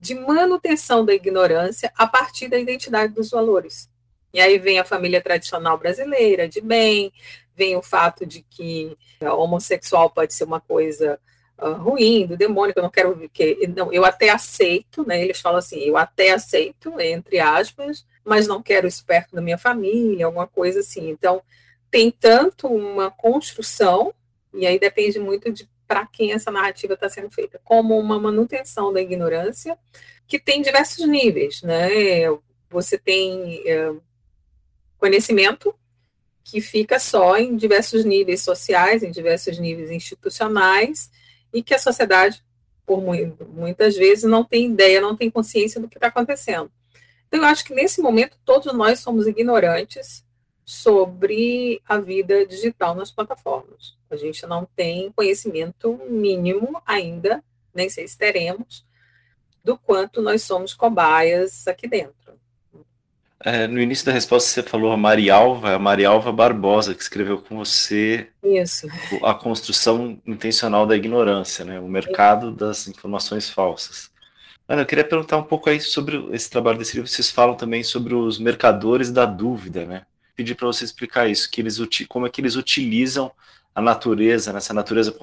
[0.00, 3.91] de manutenção da ignorância a partir da identidade dos valores.
[4.32, 7.12] E aí vem a família tradicional brasileira, de bem,
[7.54, 11.18] vem o fato de que homossexual pode ser uma coisa
[11.58, 15.22] uh, ruim, do demônio, que eu não quero que não, eu até aceito, né?
[15.22, 19.58] Eles falam assim, eu até aceito, entre aspas, mas não quero isso perto da minha
[19.58, 21.08] família, alguma coisa assim.
[21.10, 21.42] Então,
[21.90, 24.14] tem tanto uma construção,
[24.54, 28.92] e aí depende muito de para quem essa narrativa está sendo feita, como uma manutenção
[28.92, 29.76] da ignorância,
[30.26, 31.90] que tem diversos níveis, né?
[32.70, 34.02] Você tem uh,
[35.02, 35.74] conhecimento
[36.44, 41.10] que fica só em diversos níveis sociais, em diversos níveis institucionais,
[41.52, 42.40] e que a sociedade,
[42.86, 46.70] por muitas vezes, não tem ideia, não tem consciência do que está acontecendo.
[47.26, 50.24] Então, eu acho que nesse momento todos nós somos ignorantes
[50.64, 53.96] sobre a vida digital nas plataformas.
[54.08, 57.42] A gente não tem conhecimento mínimo ainda,
[57.74, 58.86] nem sei se teremos,
[59.64, 62.38] do quanto nós somos cobaias aqui dentro.
[63.44, 67.56] É, no início da resposta você falou a Marialva, a Marialva Barbosa, que escreveu com
[67.56, 68.86] você Isso.
[69.22, 71.80] a construção intencional da ignorância, né?
[71.80, 74.10] o mercado das informações falsas.
[74.68, 77.10] Ana, eu queria perguntar um pouco aí sobre esse trabalho desse livro.
[77.10, 80.06] Vocês falam também sobre os mercadores da dúvida, né?
[80.36, 81.78] Pedir para você explicar isso, que eles
[82.08, 83.30] como é que eles utilizam
[83.74, 85.14] a natureza, nessa natureza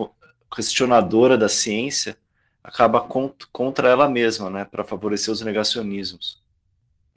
[0.54, 2.18] questionadora da ciência,
[2.64, 3.08] acaba
[3.52, 6.39] contra ela mesma, né, para favorecer os negacionismos.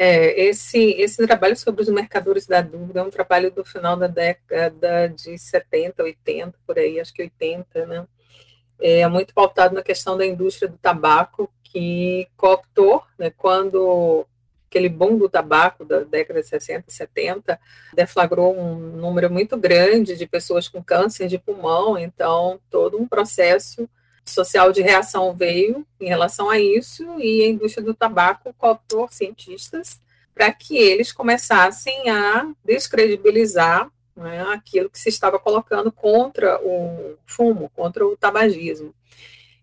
[0.04, 4.08] É, esse, esse trabalho sobre os mercadores da dúvida é um trabalho do final da
[4.08, 8.04] década de 70, 80, por aí, acho que 80, né?
[8.80, 14.26] É muito pautado na questão da indústria do tabaco, que cooptou, né, quando
[14.68, 17.60] aquele boom do tabaco da década de 60 e 70
[17.94, 23.88] deflagrou um número muito grande de pessoas com câncer de pulmão, então todo um processo
[24.24, 30.00] social de reação veio em relação a isso e a indústria do tabaco cooptou cientistas
[30.34, 37.70] para que eles começassem a descredibilizar né, aquilo que se estava colocando contra o fumo,
[37.74, 38.94] contra o tabagismo.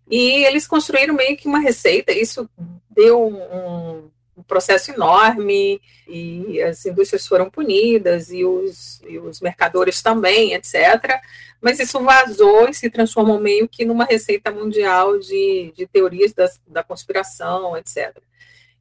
[0.10, 2.50] E eles construíram meio que uma receita, isso
[2.90, 10.02] deu um, um processo enorme, e as indústrias foram punidas, e os, e os mercadores
[10.02, 11.20] também, etc
[11.62, 16.50] mas isso vazou e se transformou meio que numa receita mundial de, de teorias da,
[16.68, 18.18] da conspiração, etc.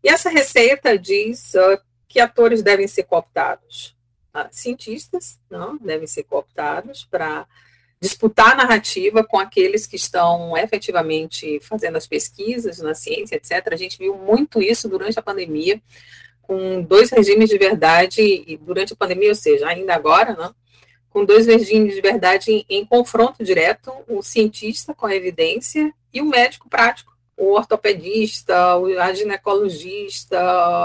[0.02, 3.96] E essa receita diz uh, que atores devem ser cooptados,
[4.34, 7.46] uh, cientistas não devem ser cooptados para
[8.00, 13.72] disputar narrativa com aqueles que estão efetivamente fazendo as pesquisas na ciência, etc.
[13.72, 15.80] A gente viu muito isso durante a pandemia,
[16.42, 20.50] com dois regimes de verdade, durante a pandemia, ou seja, ainda agora, né,
[21.10, 26.20] com dois regimes de verdade em, em confronto direto, o cientista com a evidência e
[26.20, 30.38] o médico prático, o ortopedista, a ginecologista,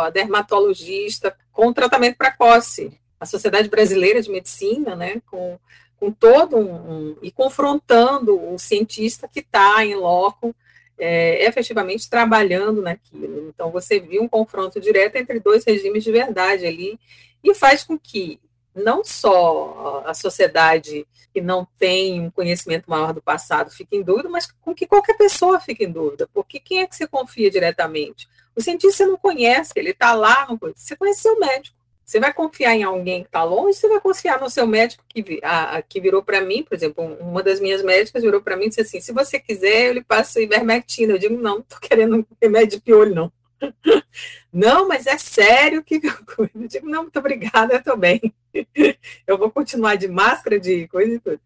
[0.05, 2.97] a dermatologista, com tratamento precoce.
[3.19, 5.57] A Sociedade Brasileira de Medicina, né, com,
[6.03, 10.53] com todo um, um e confrontando o cientista que está em loco,
[10.97, 13.47] é, efetivamente trabalhando naquilo.
[13.47, 16.99] Então, você viu um confronto direto entre dois regimes de verdade ali,
[17.41, 18.37] e faz com que
[18.75, 24.27] não só a sociedade que não tem um conhecimento maior do passado fique em dúvida,
[24.27, 28.27] mas com que qualquer pessoa fique em dúvida, porque quem é que você confia diretamente?
[28.53, 31.77] O cientista não conhece, ele está lá, você conhece seu médico.
[32.05, 35.39] Você vai confiar em alguém que está longe, você vai confiar no seu médico que,
[35.41, 38.65] a, a, que virou para mim, por exemplo, uma das minhas médicas virou para mim
[38.65, 41.13] e disse assim, se você quiser, eu lhe passo ivermectina.
[41.13, 43.31] Eu digo, não, não estou querendo remédio de piolho, não.
[44.51, 45.95] Não, mas é sério que
[46.53, 48.21] eu digo, não, muito obrigada, eu estou bem.
[49.25, 51.39] Eu vou continuar de máscara, de coisa e tudo.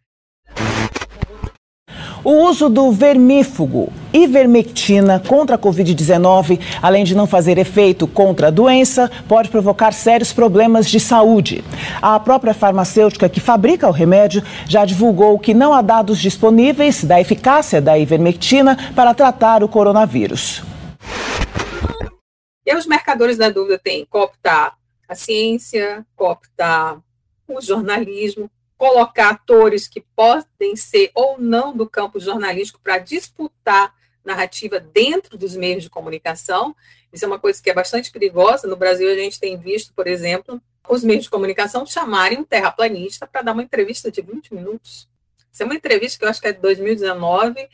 [2.27, 8.51] O uso do vermífugo, ivermectina, contra a Covid-19, além de não fazer efeito contra a
[8.51, 11.63] doença, pode provocar sérios problemas de saúde.
[12.01, 17.17] A própria farmacêutica que fabrica o remédio já divulgou que não há dados disponíveis da
[17.21, 20.61] eficácia da ivermectina para tratar o coronavírus.
[22.65, 24.75] E os mercadores da dúvida têm cooptar
[25.07, 26.97] a ciência, cooptar
[27.47, 34.79] o jornalismo, colocar atores que podem ser ou não do campo jornalístico para disputar narrativa
[34.79, 36.75] dentro dos meios de comunicação.
[37.11, 38.67] Isso é uma coisa que é bastante perigosa.
[38.67, 43.25] No Brasil, a gente tem visto, por exemplo, os meios de comunicação chamarem um terraplanista
[43.25, 45.07] para dar uma entrevista de 20 minutos.
[45.51, 47.67] Isso é uma entrevista que eu acho que é de 2019,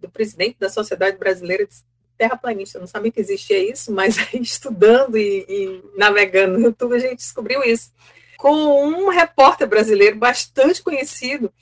[0.00, 1.74] do presidente da Sociedade Brasileira de
[2.16, 7.16] terraplanista, não sabia que existia isso, mas estudando e, e, navegando no YouTube a gente
[7.16, 7.92] descobriu isso.
[8.38, 8.52] Com
[8.86, 11.52] um repórter brasileiro bastante conhecido,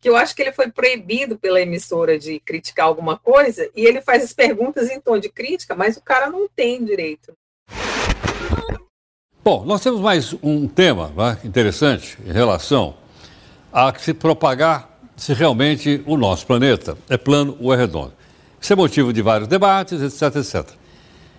[0.00, 4.00] que eu acho que ele foi proibido pela emissora de criticar alguma coisa, e ele
[4.02, 7.32] faz as perguntas em tom de crítica, mas o cara não tem direito.
[9.42, 12.94] Bom, nós temos mais um tema né, interessante em relação
[13.72, 18.12] a se propagar se realmente o nosso planeta é plano ou é redondo.
[18.60, 20.74] Isso é motivo de vários debates, etc, etc.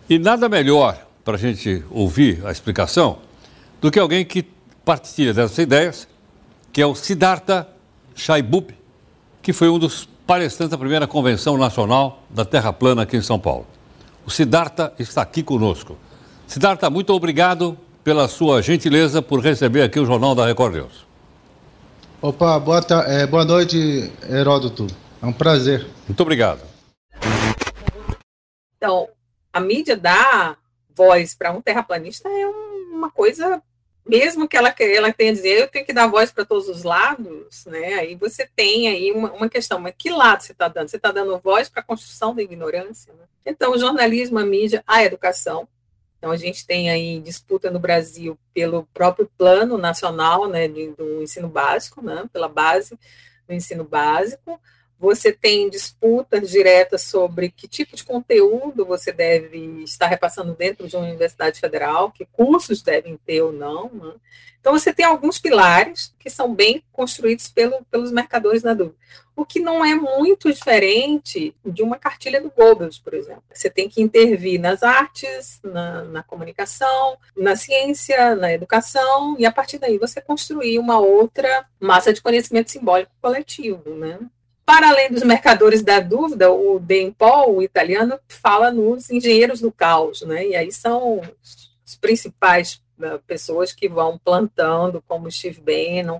[0.09, 3.19] E nada melhor para a gente ouvir a explicação
[3.81, 4.45] do que alguém que
[4.85, 6.07] partilha dessas ideias,
[6.71, 7.67] que é o Siddhartha
[8.15, 8.73] Shaibub,
[9.41, 13.39] que foi um dos palestrantes da primeira Convenção Nacional da Terra Plana aqui em São
[13.39, 13.65] Paulo.
[14.25, 15.97] O Siddhartha está aqui conosco.
[16.47, 21.05] Siddhartha, muito obrigado pela sua gentileza por receber aqui o Jornal da Record News.
[22.21, 24.87] Opa, boa, é, boa noite, Heródoto.
[25.21, 25.87] É um prazer.
[26.07, 26.61] Muito obrigado.
[28.77, 29.07] Então,
[29.51, 30.55] a mídia dá
[30.95, 33.61] voz para um terraplanista é uma coisa,
[34.05, 37.65] mesmo que ela, ela tenha dizer, eu tenho que dar voz para todos os lados,
[37.65, 37.95] né?
[37.95, 40.89] Aí você tem aí uma, uma questão, mas que lado você está dando?
[40.89, 43.11] Você está dando voz para a construção da ignorância?
[43.13, 43.25] Né?
[43.45, 45.67] Então, o jornalismo, a mídia, a educação,
[46.17, 51.47] Então, a gente tem aí disputa no Brasil pelo próprio plano nacional né, do ensino
[51.47, 52.97] básico, né, pela base
[53.47, 54.59] do ensino básico.
[54.99, 60.95] Você tem disputas diretas sobre que tipo de conteúdo você deve estar repassando dentro de
[60.95, 63.89] uma universidade federal, que cursos devem ter ou não.
[63.93, 64.13] Né?
[64.65, 68.97] Então, você tem alguns pilares que são bem construídos pelo, pelos mercadores na dúvida.
[69.35, 73.43] O que não é muito diferente de uma cartilha do Goebbels, por exemplo.
[73.53, 79.51] Você tem que intervir nas artes, na, na comunicação, na ciência, na educação, e a
[79.51, 84.17] partir daí você construir uma outra massa de conhecimento simbólico coletivo, né?
[84.65, 89.71] Para além dos mercadores da dúvida, o Dan Paul, o italiano, fala nos engenheiros do
[89.71, 90.47] caos, né?
[90.47, 91.21] E aí são
[91.85, 96.19] os principais né, pessoas que vão plantando, como Steve Bannon,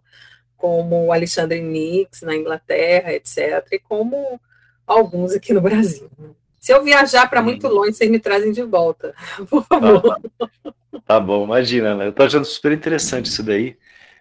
[0.56, 4.40] como Alexandre Nix na Inglaterra, etc., e como
[4.86, 6.10] alguns aqui no Brasil.
[6.18, 6.30] Né.
[6.60, 9.14] Se eu viajar para muito longe, vocês me trazem de volta,
[9.50, 10.20] por favor.
[10.38, 12.06] Tá, tá bom, imagina, né?
[12.06, 13.78] Eu estou achando super interessante isso daí.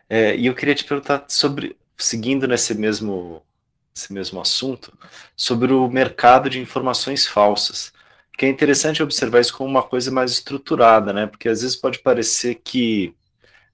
[0.08, 3.42] É, e eu queria te perguntar sobre, seguindo nesse mesmo,
[3.96, 4.92] esse mesmo assunto,
[5.36, 7.92] sobre o mercado de informações falsas
[8.36, 11.26] que é interessante observar isso como uma coisa mais estruturada, né?
[11.26, 13.14] Porque às vezes pode parecer que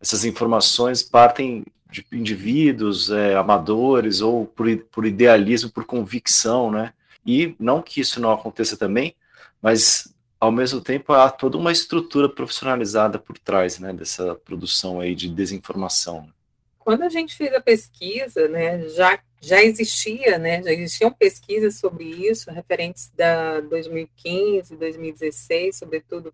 [0.01, 6.93] essas informações partem de indivíduos é, amadores ou por, por idealismo, por convicção, né?
[7.27, 9.15] E não que isso não aconteça também,
[9.61, 13.93] mas ao mesmo tempo há toda uma estrutura profissionalizada por trás, né?
[13.93, 16.29] Dessa produção aí de desinformação.
[16.79, 22.05] Quando a gente fez a pesquisa, né, já já existia, né, já existiam pesquisas sobre
[22.05, 26.33] isso, referentes da 2015, 2016, sobretudo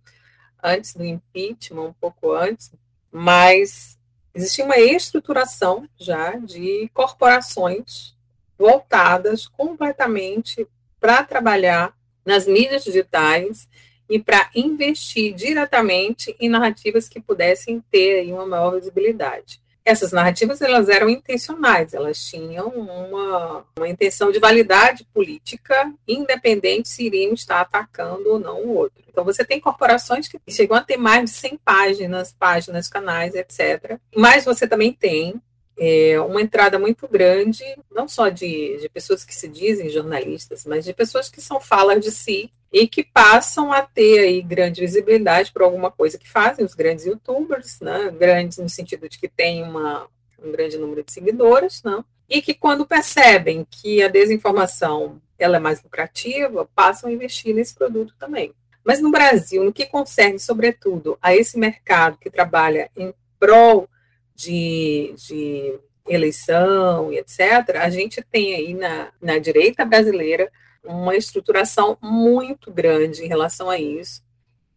[0.63, 2.73] antes do impeachment, um pouco antes,
[3.13, 3.97] mas
[4.35, 8.17] existia uma estruturação já de corporações
[8.59, 10.67] voltadas completamente
[10.99, 13.69] para trabalhar nas mídias digitais
[14.11, 20.89] e para investir diretamente em narrativas que pudessem ter uma maior visibilidade essas narrativas elas
[20.89, 28.29] eram intencionais, elas tinham uma, uma intenção de validade política, independente se iriam estar atacando
[28.29, 29.07] ou não o outro.
[29.09, 33.99] Então, você tem corporações que chegam a ter mais de 100 páginas, páginas, canais, etc.
[34.15, 35.41] Mas você também tem
[35.79, 40.85] é, uma entrada muito grande, não só de, de pessoas que se dizem jornalistas, mas
[40.85, 45.53] de pessoas que são falas de si e que passam a ter aí grande visibilidade
[45.53, 49.63] por alguma coisa que fazem, os grandes youtubers, né, grandes no sentido de que tem
[49.63, 50.07] uma,
[50.43, 55.61] um grande número de seguidores, né, e que quando percebem que a desinformação ela é
[55.61, 58.53] mais lucrativa, passam a investir nesse produto também.
[58.83, 63.89] Mas no Brasil, no que concerne, sobretudo, a esse mercado que trabalha em prol
[64.37, 70.51] de, de eleição e etc., a gente tem aí na, na direita brasileira
[70.85, 74.23] uma estruturação muito grande em relação a isso.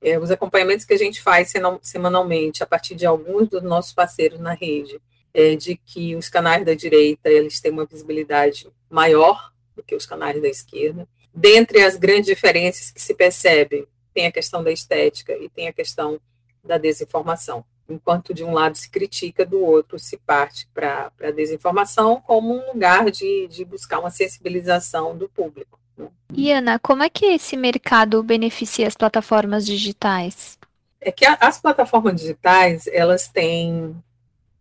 [0.01, 1.51] É, os acompanhamentos que a gente faz
[1.83, 4.99] semanalmente, a partir de alguns dos nossos parceiros na rede,
[5.33, 10.05] é de que os canais da direita eles têm uma visibilidade maior do que os
[10.05, 11.07] canais da esquerda.
[11.33, 15.73] Dentre as grandes diferenças que se percebem, tem a questão da estética e tem a
[15.73, 16.19] questão
[16.63, 22.21] da desinformação enquanto de um lado se critica, do outro se parte para a desinformação
[22.21, 25.79] como um lugar de, de buscar uma sensibilização do público.
[25.97, 26.07] Né?
[26.33, 30.57] E Ana, como é que esse mercado beneficia as plataformas digitais?
[31.01, 33.95] É que a, as plataformas digitais, elas têm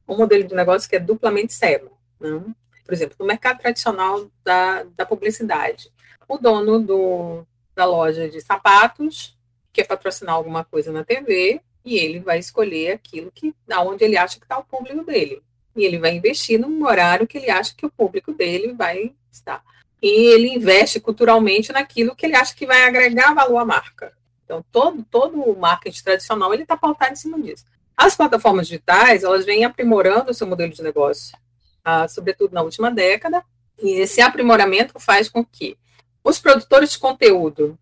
[0.07, 1.91] um modelo de negócio que é duplamente cego.
[2.19, 2.43] Né?
[2.85, 5.91] Por exemplo, no mercado tradicional da, da publicidade,
[6.27, 9.37] o dono do, da loja de sapatos
[9.73, 14.39] quer patrocinar alguma coisa na TV, e ele vai escolher aquilo que aonde ele acha
[14.39, 15.43] que está o público dele.
[15.75, 19.65] E ele vai investir num horário que ele acha que o público dele vai estar.
[20.03, 24.13] E ele investe culturalmente naquilo que ele acha que vai agregar valor à marca.
[24.45, 27.65] Então, todo, todo o marketing tradicional ele está pautado em cima disso.
[27.97, 31.37] As plataformas digitais, elas vêm aprimorando o seu modelo de negócio,
[31.83, 33.43] ah, sobretudo na última década,
[33.83, 35.75] e esse aprimoramento faz com que
[36.23, 37.79] os produtores de conteúdo,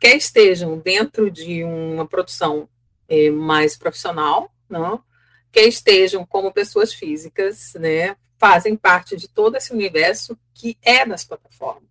[0.00, 2.68] quer estejam dentro de uma produção
[3.12, 5.04] é, mais profissional, não?
[5.52, 11.22] que estejam como pessoas físicas, né, fazem parte de todo esse universo que é das
[11.22, 11.90] plataformas.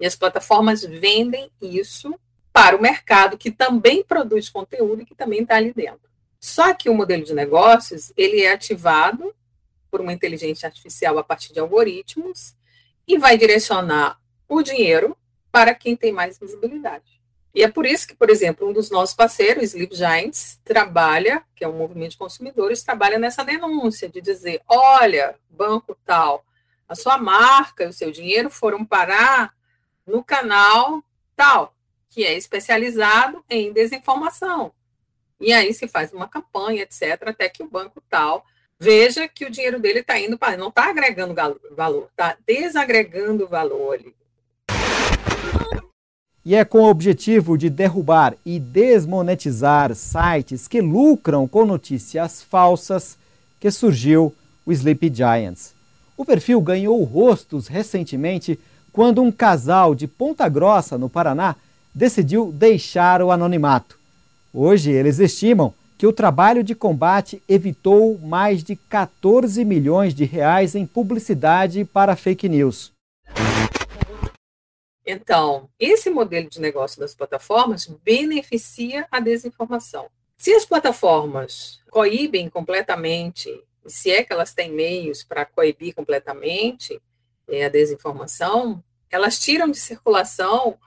[0.00, 2.18] E as plataformas vendem isso
[2.54, 6.08] para o mercado que também produz conteúdo e que também está ali dentro.
[6.40, 9.34] Só que o modelo de negócios ele é ativado
[9.90, 12.56] por uma inteligência artificial a partir de algoritmos
[13.06, 14.18] e vai direcionar
[14.48, 15.14] o dinheiro
[15.52, 17.19] para quem tem mais visibilidade.
[17.54, 21.64] E é por isso que, por exemplo, um dos nossos parceiros, Sleep Giants, trabalha, que
[21.64, 26.44] é um movimento de consumidores, trabalha nessa denúncia de dizer, olha, banco tal,
[26.88, 29.52] a sua marca e o seu dinheiro foram parar
[30.06, 31.02] no canal
[31.34, 31.74] tal,
[32.08, 34.72] que é especializado em desinformação.
[35.40, 38.44] E aí se faz uma campanha, etc., até que o banco tal
[38.78, 40.56] veja que o dinheiro dele está indo para.
[40.56, 41.34] Não está agregando
[41.72, 44.14] valor, está desagregando valor ali.
[46.50, 53.16] E é com o objetivo de derrubar e desmonetizar sites que lucram com notícias falsas
[53.60, 54.34] que surgiu
[54.66, 55.72] o Sleep Giants.
[56.16, 58.58] O perfil ganhou rostos recentemente
[58.92, 61.54] quando um casal de Ponta Grossa, no Paraná,
[61.94, 63.96] decidiu deixar o anonimato.
[64.52, 70.74] Hoje, eles estimam que o trabalho de combate evitou mais de 14 milhões de reais
[70.74, 72.90] em publicidade para fake news.
[75.12, 80.08] Então, esse modelo de negócio das plataformas beneficia a desinformação.
[80.38, 83.50] Se as plataformas coíbem completamente,
[83.86, 87.02] se é que elas têm meios para coibir completamente
[87.48, 90.78] é, a desinformação, elas tiram de circulação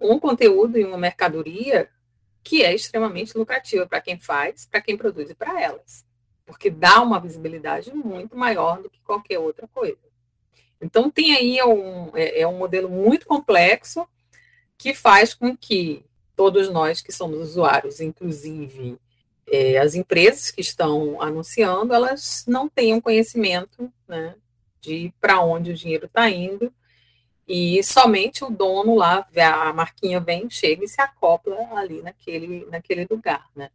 [0.00, 1.88] um conteúdo e uma mercadoria
[2.42, 6.04] que é extremamente lucrativa para quem faz, para quem produz e para elas,
[6.44, 10.09] porque dá uma visibilidade muito maior do que qualquer outra coisa.
[10.80, 14.06] Então, tem aí um, é, é um modelo muito complexo
[14.78, 16.04] que faz com que
[16.34, 18.98] todos nós que somos usuários, inclusive
[19.46, 24.34] é, as empresas que estão anunciando, elas não tenham conhecimento né,
[24.80, 26.72] de para onde o dinheiro está indo
[27.52, 33.04] e somente o dono lá, a marquinha vem, chega e se acopla ali naquele, naquele
[33.10, 33.70] lugar, né?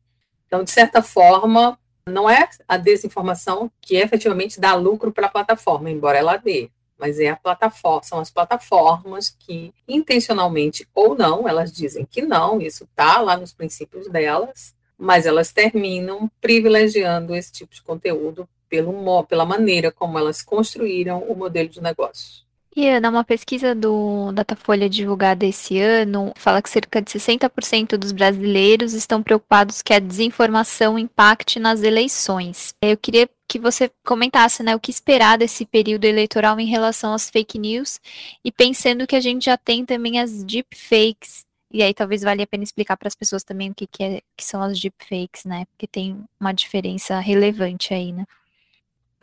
[0.47, 1.78] Então, de certa forma,
[2.08, 7.20] não é a desinformação que efetivamente dá lucro para a plataforma, embora ela dê, mas
[7.20, 12.86] é a plataforma, são as plataformas que, intencionalmente ou não, elas dizem que não, isso
[12.86, 19.46] está lá nos princípios delas, mas elas terminam privilegiando esse tipo de conteúdo pelo, pela
[19.46, 22.45] maneira como elas construíram o modelo de negócio.
[22.78, 28.91] E uma pesquisa do Datafolha divulgada esse ano fala que cerca de 60% dos brasileiros
[28.91, 32.76] estão preocupados que a desinformação impacte nas eleições.
[32.82, 37.30] Eu queria que você comentasse né, o que esperar desse período eleitoral em relação às
[37.30, 38.01] fake news
[38.43, 41.45] e pensando que a gente já tem também as deepfakes.
[41.71, 44.21] E aí talvez valha a pena explicar para as pessoas também o que, que, é,
[44.36, 45.65] que são as deepfakes, né?
[45.71, 48.26] Porque tem uma diferença relevante aí, né?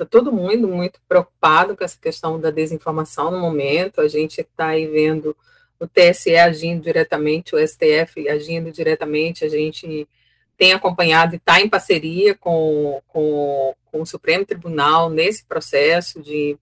[0.02, 4.00] Está todo mundo muito preocupado com essa questão da desinformação no momento.
[4.00, 5.36] A gente está aí vendo
[5.78, 9.44] o TSE agindo diretamente, o STF agindo diretamente.
[9.44, 10.08] A gente
[10.56, 16.56] tem acompanhado e está em parceria com, com, com, o Supremo Tribunal nesse processo de,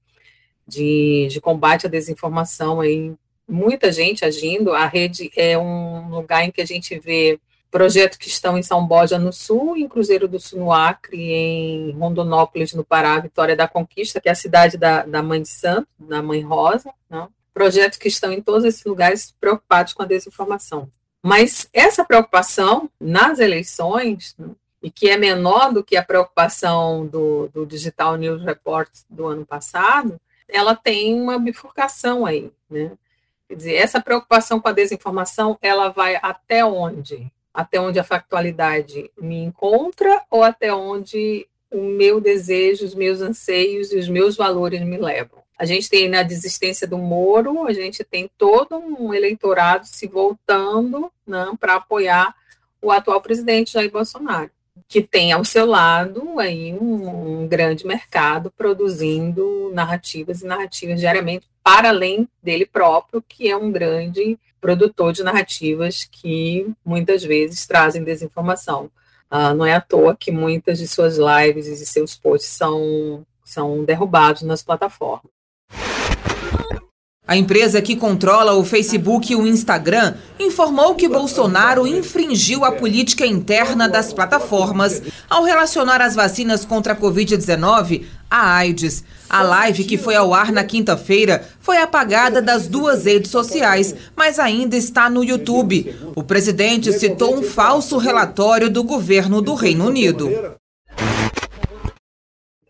[0.66, 2.80] de, de combate à desinformação.
[2.80, 3.14] Aí,
[3.48, 4.74] muita gente agindo.
[4.74, 7.40] A rede é um lugar em que a gente vê
[7.70, 11.92] projetos que estão em São Borja, no Sul, em Cruzeiro do Sul, no Acre, em
[11.92, 15.88] Rondonópolis, no Pará, Vitória da Conquista, que é a cidade da, da Mãe de Santo,
[15.98, 17.28] da Mãe Rosa, não?
[17.54, 20.90] projetos que estão em todos esses lugares preocupados com a desinformação.
[21.22, 24.48] Mas essa preocupação nas eleições, né,
[24.82, 29.44] e que é menor do que a preocupação do, do Digital News Report do ano
[29.44, 30.18] passado,
[30.48, 32.92] ela tem uma bifurcação aí, né?
[33.46, 37.30] Quer dizer, essa preocupação com a desinformação, ela vai até onde?
[37.52, 43.92] Até onde a factualidade me encontra ou até onde o meu desejo, os meus anseios
[43.92, 45.40] e os meus valores me levam.
[45.58, 51.12] A gente tem na desistência do Moro, a gente tem todo um eleitorado se voltando
[51.26, 52.34] né, para apoiar
[52.80, 54.50] o atual presidente Jair Bolsonaro,
[54.88, 61.46] que tem ao seu lado aí um, um grande mercado produzindo narrativas e narrativas diariamente
[61.62, 68.04] para além dele próprio, que é um grande produtor de narrativas que muitas vezes trazem
[68.04, 68.90] desinformação.
[69.30, 73.84] Uh, não é à toa que muitas de suas lives e seus posts são, são
[73.84, 75.39] derrubados nas plataformas.
[77.30, 83.24] A empresa que controla o Facebook e o Instagram informou que Bolsonaro infringiu a política
[83.24, 89.04] interna das plataformas ao relacionar as vacinas contra a Covid-19 à AIDS.
[89.28, 94.40] A live que foi ao ar na quinta-feira foi apagada das duas redes sociais, mas
[94.40, 95.94] ainda está no YouTube.
[96.16, 100.58] O presidente citou um falso relatório do governo do Reino Unido.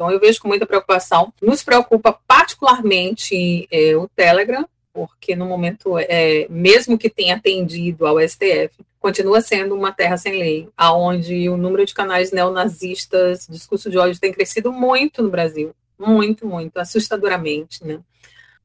[0.01, 1.31] Então, eu vejo com muita preocupação.
[1.43, 8.19] Nos preocupa particularmente é, o Telegram, porque no momento, é, mesmo que tenha atendido ao
[8.19, 13.99] STF, continua sendo uma terra sem lei, aonde o número de canais neonazistas, discurso de
[13.99, 18.01] ódio tem crescido muito no Brasil, muito, muito, assustadoramente, né?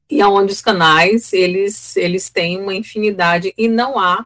[0.08, 4.24] E aonde os canais, eles, eles têm uma infinidade e não há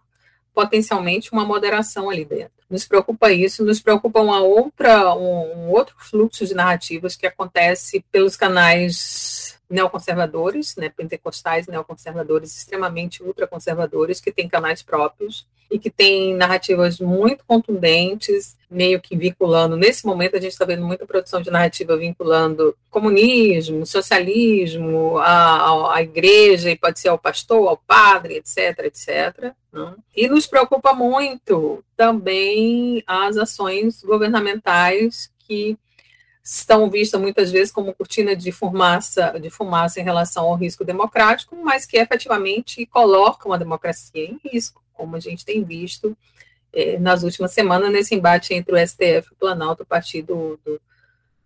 [0.55, 5.95] potencialmente uma moderação ali dentro nos preocupa isso, nos preocupa uma outra, um, um outro
[5.99, 9.30] fluxo de narrativas que acontece pelos canais
[9.71, 17.45] neoconservadores, né, pentecostais neoconservadores, extremamente ultraconservadores, que têm canais próprios e que têm narrativas muito
[17.47, 19.77] contundentes, meio que vinculando.
[19.77, 26.03] Nesse momento, a gente está vendo muita produção de narrativa vinculando comunismo, socialismo, a, a,
[26.03, 29.53] igreja, e pode ser ao pastor, ao padre, etc, etc.
[29.73, 29.95] Né?
[30.16, 35.79] E nos preocupa muito também as ações governamentais que
[36.43, 41.57] estão vistas muitas vezes como cortina de fumaça, de fumaça em relação ao risco democrático,
[41.57, 46.16] mas que efetivamente colocam a democracia em risco, como a gente tem visto
[46.72, 50.59] eh, nas últimas semanas nesse embate entre o STF e o Planalto, a partir do,
[50.64, 50.80] do,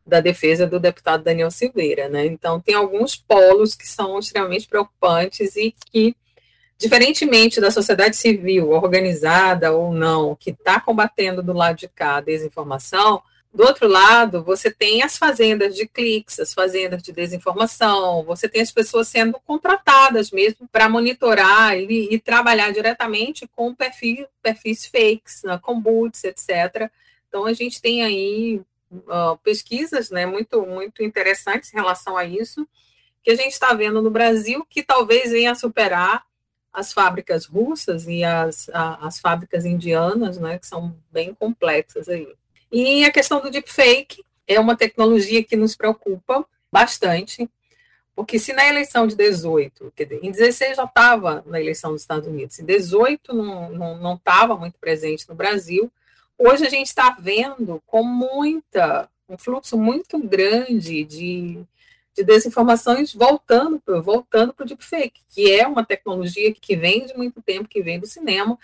[0.07, 2.09] da defesa do deputado Daniel Silveira.
[2.09, 2.26] Né?
[2.26, 6.14] Então, tem alguns polos que são extremamente preocupantes e que,
[6.78, 12.20] diferentemente da sociedade civil, organizada ou não, que está combatendo do lado de cá a
[12.20, 13.22] desinformação,
[13.55, 18.61] do outro lado, você tem as fazendas de cliques, as fazendas de desinformação, você tem
[18.61, 25.57] as pessoas sendo contratadas mesmo para monitorar e, e, trabalhar diretamente com perfis fakes, né,
[25.63, 26.91] com boots, etc.
[27.29, 32.67] Então, a gente tem aí uh, pesquisas né, muito, muito interessantes em relação a isso,
[33.23, 36.25] que a gente está vendo no Brasil, que talvez venha superar
[36.73, 42.27] as fábricas russas e as, a, as fábricas indianas, né, que são bem complexas aí.
[42.77, 47.49] E a questão do deepfake é uma tecnologia que nos preocupa bastante,
[48.16, 52.59] porque se na eleição de 18, em 16 já estava na eleição dos Estados Unidos,
[52.59, 55.89] em 18 não estava muito presente no Brasil,
[56.37, 61.61] hoje a gente está vendo com muita, um fluxo muito grande de,
[62.12, 67.41] de desinformações voltando, voltando para o deepfake, que é uma tecnologia que vem de muito
[67.41, 68.59] tempo, que vem do cinema,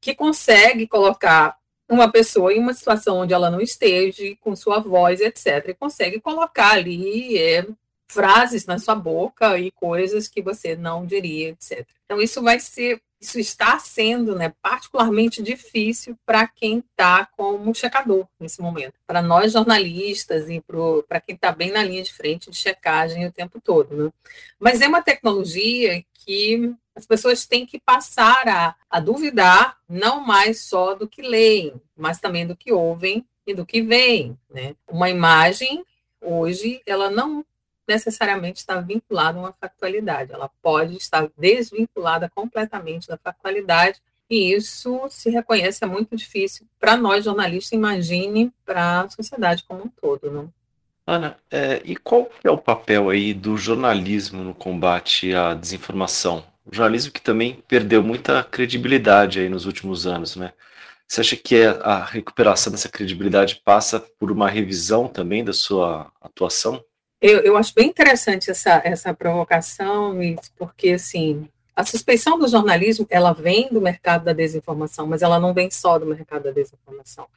[0.00, 1.58] que consegue colocar
[1.88, 6.20] uma pessoa em uma situação onde ela não esteja, com sua voz, etc., e consegue
[6.20, 7.66] colocar ali é,
[8.08, 11.86] frases na sua boca e coisas que você não diria, etc.
[12.04, 18.26] Então, isso vai ser, isso está sendo né, particularmente difícil para quem está como checador
[18.38, 18.94] nesse momento.
[19.06, 20.62] Para nós jornalistas e
[21.08, 23.96] para quem está bem na linha de frente de checagem o tempo todo.
[23.96, 24.10] Né?
[24.58, 30.62] Mas é uma tecnologia que as pessoas têm que passar a, a duvidar não mais
[30.62, 34.36] só do que leem, mas também do que ouvem e do que veem.
[34.50, 34.74] Né?
[34.88, 35.84] Uma imagem,
[36.20, 37.44] hoje, ela não
[37.86, 45.06] necessariamente está vinculada a uma factualidade, ela pode estar desvinculada completamente da factualidade, e isso
[45.08, 50.30] se reconhece é muito difícil para nós jornalistas, imagine para a sociedade como um todo.
[50.32, 50.52] Não?
[51.06, 56.42] Ana, é, e qual é o papel aí do jornalismo no combate à desinformação?
[56.66, 60.52] O jornalismo que também perdeu muita credibilidade aí nos últimos anos, né?
[61.06, 66.84] Você acha que a recuperação dessa credibilidade passa por uma revisão também da sua atuação?
[67.20, 70.16] Eu, eu acho bem interessante essa, essa provocação,
[70.58, 75.54] porque, assim, a suspeição do jornalismo, ela vem do mercado da desinformação, mas ela não
[75.54, 77.28] vem só do mercado da desinformação.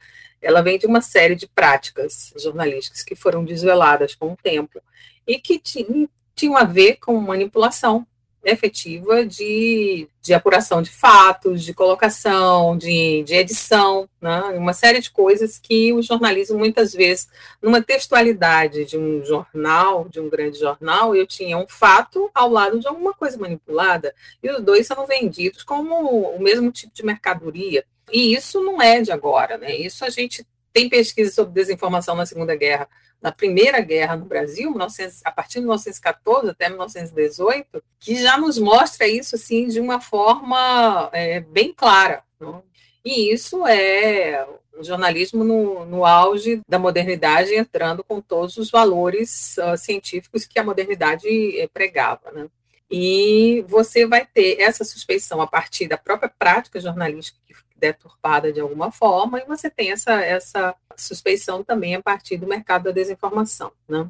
[0.42, 4.80] Ela vem de uma série de práticas jornalísticas que foram desveladas com o tempo
[5.26, 8.06] e que tinham a ver com manipulação
[8.44, 14.40] efetiva de, de apuração de fatos, de colocação, de, de edição, né?
[14.56, 17.28] uma série de coisas que o jornalismo, muitas vezes,
[17.62, 22.80] numa textualidade de um jornal, de um grande jornal, eu tinha um fato ao lado
[22.80, 25.94] de alguma coisa manipulada, e os dois são vendidos como
[26.30, 27.84] o mesmo tipo de mercadoria.
[28.12, 29.76] E isso não é de agora, né?
[29.76, 32.88] Isso a gente tem pesquisa sobre desinformação na Segunda Guerra
[33.20, 38.58] na Primeira Guerra no Brasil, 1900, a partir de 1914 até 1918, que já nos
[38.58, 42.22] mostra isso assim de uma forma é, bem clara.
[42.38, 42.62] Não?
[43.04, 44.46] E isso é
[44.76, 50.58] o jornalismo no, no, auge da modernidade, entrando com todos os valores uh, científicos que
[50.58, 52.30] a modernidade eh, pregava.
[52.32, 52.48] Né?
[52.90, 58.60] E você vai ter essa suspeição a partir da própria prática jornalística que deturpada de
[58.60, 63.72] alguma forma, e você tem essa, essa suspeição também a partir do mercado da desinformação.
[63.88, 64.06] Né?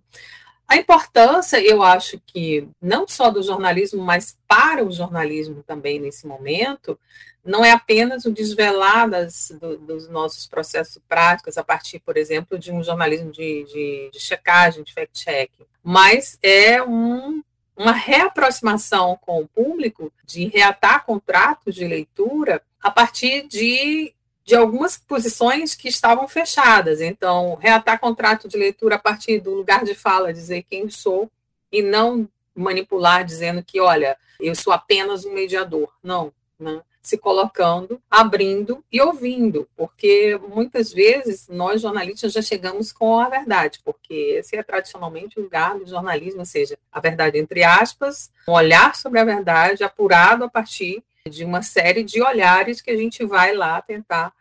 [0.69, 6.27] A importância, eu acho que, não só do jornalismo, mas para o jornalismo também nesse
[6.27, 6.99] momento,
[7.45, 12.59] não é apenas o desvelar das, do, dos nossos processos práticos a partir, por exemplo,
[12.59, 15.51] de um jornalismo de, de, de checagem, de fact-check,
[15.83, 17.43] mas é um
[17.81, 24.13] uma reaproximação com o público, de reatar contratos de leitura a partir de,
[24.45, 27.01] de algumas posições que estavam fechadas.
[27.01, 31.31] Então, reatar contrato de leitura a partir do lugar de fala, dizer quem sou,
[31.73, 35.91] e não manipular dizendo que, olha, eu sou apenas um mediador.
[36.03, 36.35] Não.
[36.59, 36.83] Né?
[37.03, 43.81] Se colocando, abrindo e ouvindo, porque muitas vezes nós jornalistas já chegamos com a verdade,
[43.85, 48.53] porque esse é tradicionalmente o lugar do jornalismo, ou seja, a verdade entre aspas, um
[48.53, 53.25] olhar sobre a verdade apurado a partir de uma série de olhares que a gente
[53.25, 54.33] vai lá tentar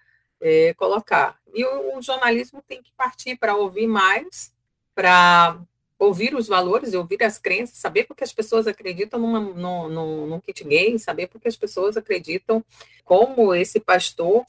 [0.42, 1.38] é, colocar.
[1.54, 4.54] E o, o jornalismo tem que partir para ouvir mais,
[4.94, 5.58] para
[6.00, 10.64] ouvir os valores, ouvir as crenças, saber porque as pessoas acreditam numa, num, num kit
[10.64, 12.64] gay, saber porque as pessoas acreditam
[13.04, 14.46] como esse pastor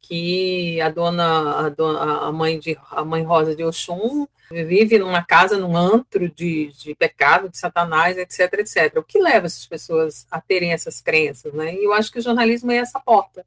[0.00, 5.24] que a dona, a, dona, a mãe de a mãe Rosa de Oxum vive numa
[5.24, 8.96] casa, num antro de, de pecado, de Satanás, etc, etc.
[8.96, 11.74] O que leva essas pessoas a terem essas crenças, né?
[11.74, 13.44] E eu acho que o jornalismo é essa porta,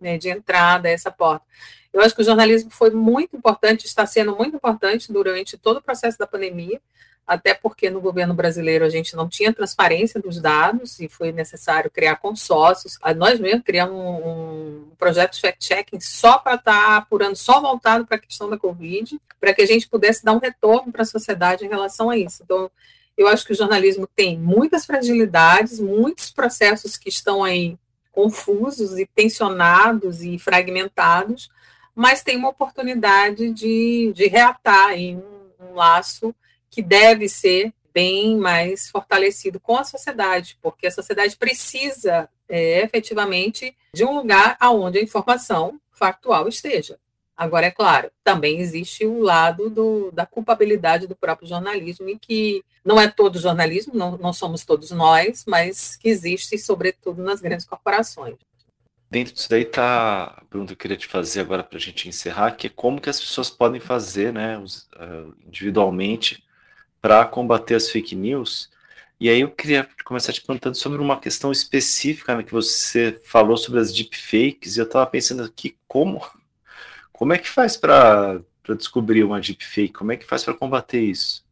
[0.00, 1.44] né, de entrada, é essa porta.
[1.92, 5.82] Eu acho que o jornalismo foi muito importante, está sendo muito importante durante todo o
[5.82, 6.80] processo da pandemia,
[7.26, 11.90] até porque no governo brasileiro a gente não tinha transparência dos dados e foi necessário
[11.90, 12.98] criar consórcios.
[13.16, 18.04] Nós mesmos criamos um, um projeto de fact-checking só para estar tá apurando, só voltado
[18.06, 21.06] para a questão da Covid, para que a gente pudesse dar um retorno para a
[21.06, 22.42] sociedade em relação a isso.
[22.42, 22.70] Então,
[23.16, 27.76] eu acho que o jornalismo tem muitas fragilidades, muitos processos que estão aí
[28.10, 31.50] confusos e tensionados e fragmentados,
[31.94, 35.22] mas tem uma oportunidade de, de reatar um,
[35.60, 36.34] um laço
[36.70, 43.76] que deve ser bem mais fortalecido com a sociedade, porque a sociedade precisa é, efetivamente
[43.92, 46.98] de um lugar aonde a informação factual esteja.
[47.36, 52.62] Agora, é claro, também existe o lado do, da culpabilidade do próprio jornalismo, e que
[52.84, 57.64] não é todo jornalismo, não, não somos todos nós, mas que existe, sobretudo, nas grandes
[57.64, 58.36] corporações.
[59.10, 62.08] Dentro disso daí está a pergunta que eu queria te fazer agora para a gente
[62.08, 66.44] encerrar, que é como que as pessoas podem fazer, né, uh, individualmente,
[67.02, 68.70] para combater as fake news.
[69.18, 73.56] E aí eu queria começar te perguntando sobre uma questão específica né, que você falou
[73.56, 76.24] sobre as deepfakes, e eu estava pensando aqui como,
[77.12, 78.40] como é que faz para
[78.78, 81.44] descobrir uma deepfake, como é que faz para combater isso?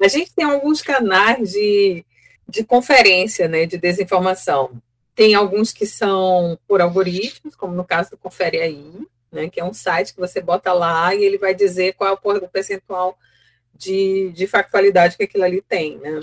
[0.00, 2.04] A gente tem alguns canais de,
[2.48, 4.80] de conferência né, de desinformação.
[5.14, 9.64] Tem alguns que são por algoritmos, como no caso do Confere Aí, né, que é
[9.64, 13.16] um site que você bota lá e ele vai dizer qual é o percentual
[13.74, 16.20] de, de factualidade que aquilo ali tem, né?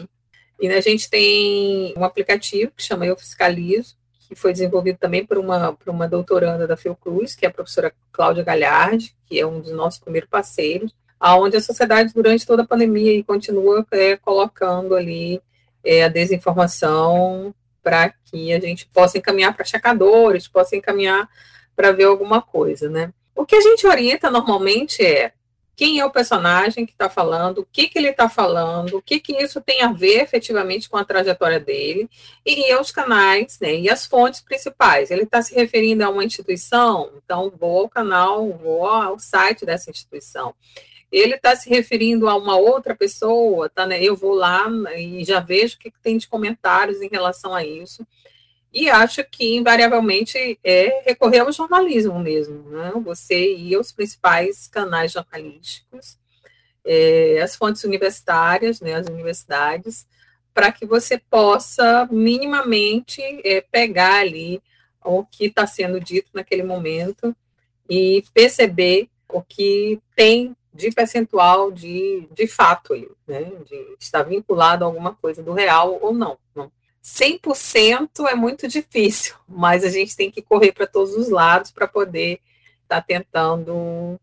[0.60, 3.96] E a gente tem um aplicativo que chama Eu Fiscalizo,
[4.28, 7.94] que foi desenvolvido também por uma, por uma doutoranda da Fiocruz, que é a professora
[8.12, 12.68] Cláudia Galhardi, que é um dos nossos primeiros parceiros, aonde a sociedade, durante toda a
[12.68, 15.42] pandemia, e continua é, colocando ali
[15.84, 17.54] é, a desinformação
[17.88, 21.30] para que a gente possa encaminhar para checadores, possa encaminhar
[21.74, 23.14] para ver alguma coisa, né?
[23.34, 25.32] O que a gente orienta normalmente é
[25.74, 29.22] quem é o personagem que está falando, o que, que ele está falando, o que,
[29.22, 32.10] que isso tem a ver efetivamente com a trajetória dele,
[32.46, 35.10] e os canais, né, e as fontes principais.
[35.10, 39.90] Ele está se referindo a uma instituição, então vou ao canal, vou ao site dessa
[39.90, 40.54] instituição.
[41.12, 45.40] Ele está se referindo a uma outra pessoa, tá, né, eu vou lá e já
[45.40, 48.06] vejo o que, que tem de comentários em relação a isso
[48.72, 52.92] e acho que invariavelmente é recorrer ao jornalismo mesmo, né?
[53.04, 56.18] Você ir aos principais canais jornalísticos,
[56.86, 60.06] é, as fontes universitárias, né, as universidades,
[60.54, 64.62] para que você possa minimamente é, pegar ali
[65.04, 67.36] o que está sendo dito naquele momento
[67.90, 72.94] e perceber o que tem de percentual de, de fato
[73.28, 76.38] né, de estar vinculado a alguma coisa do real ou não.
[76.56, 76.72] não.
[77.04, 81.88] 100% é muito difícil, mas a gente tem que correr para todos os lados para
[81.88, 82.40] poder
[82.84, 84.20] estar tá tentando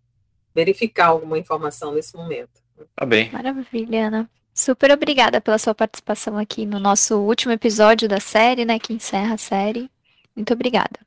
[0.55, 2.63] verificar alguma informação nesse momento.
[2.95, 3.31] Tá bem.
[3.31, 4.31] Maravilha, Ana.
[4.55, 9.35] Super obrigada pela sua participação aqui no nosso último episódio da série, né, que encerra
[9.35, 9.91] a série.
[10.37, 11.01] Muito obrigada.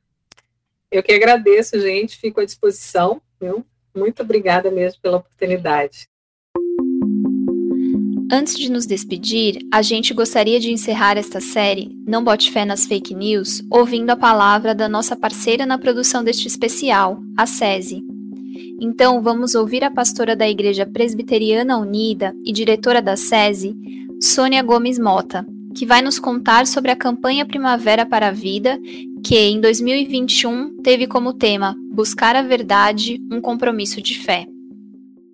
[0.90, 3.64] Eu que agradeço, gente, fico à disposição, viu?
[3.98, 6.08] Muito obrigada mesmo pela oportunidade.
[8.30, 12.84] Antes de nos despedir, a gente gostaria de encerrar esta série Não Bote Fé nas
[12.84, 18.04] Fake News ouvindo a palavra da nossa parceira na produção deste especial, a SESI.
[18.80, 23.74] Então, vamos ouvir a pastora da Igreja Presbiteriana Unida e diretora da SESI,
[24.20, 28.78] Sônia Gomes Mota, que vai nos contar sobre a campanha Primavera para a Vida,
[29.24, 34.46] que em 2021 teve como tema Buscar a Verdade, um compromisso de fé.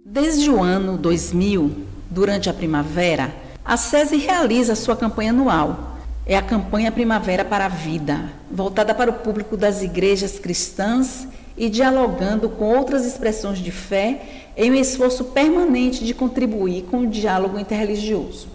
[0.02, 1.70] Desde o ano 2000,
[2.08, 5.98] durante a primavera, a SESI realiza sua campanha anual.
[6.24, 11.68] É a campanha Primavera para a Vida, voltada para o público das igrejas cristãs e
[11.68, 14.22] dialogando com outras expressões de fé
[14.56, 18.48] em um esforço permanente de contribuir com o diálogo interreligioso.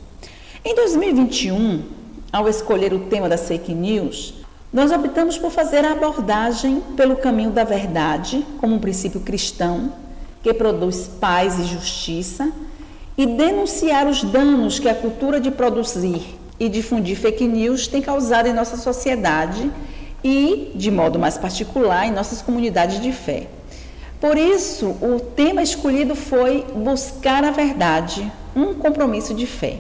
[0.66, 1.84] Em 2021,
[2.34, 4.39] ao escolher o tema das fake news,
[4.72, 9.92] Nós optamos por fazer a abordagem pelo caminho da verdade, como um princípio cristão,
[10.44, 12.52] que produz paz e justiça,
[13.18, 18.48] e denunciar os danos que a cultura de produzir e difundir fake news tem causado
[18.48, 19.72] em nossa sociedade
[20.24, 23.48] e, de modo mais particular, em nossas comunidades de fé.
[24.22, 29.80] Por isso, o tema escolhido foi buscar a verdade, um compromisso de fé.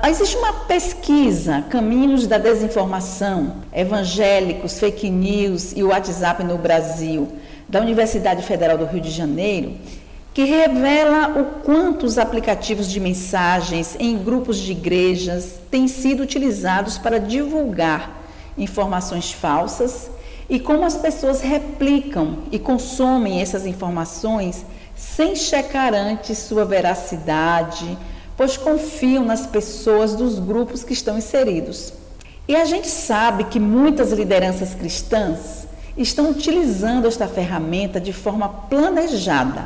[0.00, 7.28] Existe uma pesquisa, Caminhos da Desinformação, Evangélicos, Fake News e WhatsApp no Brasil,
[7.68, 9.74] da Universidade Federal do Rio de Janeiro,
[10.34, 16.98] que revela o quanto os aplicativos de mensagens em grupos de igrejas têm sido utilizados
[16.98, 18.22] para divulgar
[18.58, 20.10] informações falsas
[20.50, 24.64] e como as pessoas replicam e consomem essas informações
[24.96, 27.96] sem checar antes sua veracidade,
[28.36, 31.92] pois confiam nas pessoas dos grupos que estão inseridos.
[32.48, 35.66] E a gente sabe que muitas lideranças cristãs
[35.96, 39.64] estão utilizando esta ferramenta de forma planejada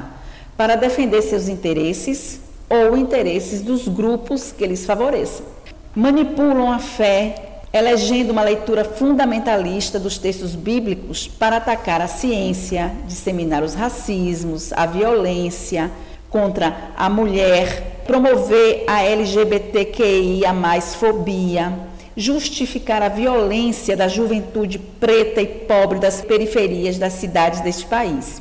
[0.56, 5.46] para defender seus interesses ou interesses dos grupos que eles favoreçam.
[5.94, 13.62] Manipulam a fé, elegendo uma leitura fundamentalista dos textos bíblicos para atacar a ciência, disseminar
[13.62, 15.90] os racismos, a violência
[16.28, 20.54] contra a mulher, promover a LGBTQIA
[20.98, 21.72] fobia,
[22.16, 28.40] justificar a violência da juventude preta e pobre das periferias das cidades deste país.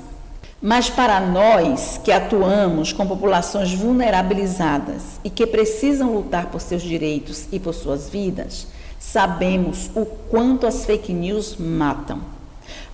[0.62, 7.48] Mas para nós que atuamos com populações vulnerabilizadas e que precisam lutar por seus direitos
[7.52, 8.68] e por suas vidas,
[9.00, 12.22] sabemos o quanto as fake news matam.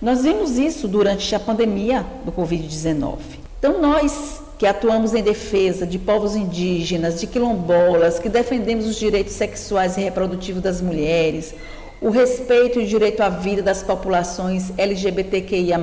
[0.00, 3.18] Nós vimos isso durante a pandemia do Covid-19.
[3.58, 9.32] Então, nós que atuamos em defesa de povos indígenas, de quilombolas, que defendemos os direitos
[9.32, 11.52] sexuais e reprodutivos das mulheres,
[12.00, 15.80] o respeito e o direito à vida das populações LGBTQIA,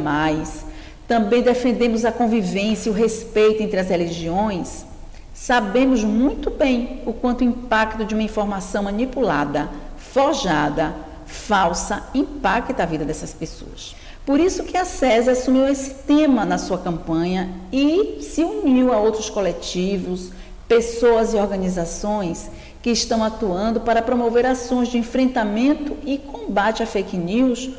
[1.09, 4.85] também defendemos a convivência e o respeito entre as religiões,
[5.33, 9.67] sabemos muito bem o quanto o impacto de uma informação manipulada
[9.97, 13.93] forjada, falsa, impacta a vida dessas pessoas.
[14.29, 18.99] Por isso que a SESI assumiu esse tema na sua campanha e se uniu a
[18.99, 20.29] outros coletivos,
[20.67, 22.47] pessoas e organizações
[22.79, 27.71] que estão atuando para promover ações de enfrentamento e combate à fake news,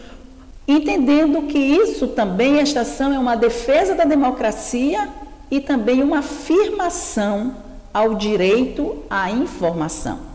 [0.67, 5.09] entendendo que isso também, esta ação, é uma defesa da democracia
[5.53, 7.55] e também uma afirmação
[7.95, 10.30] ao direito à informação.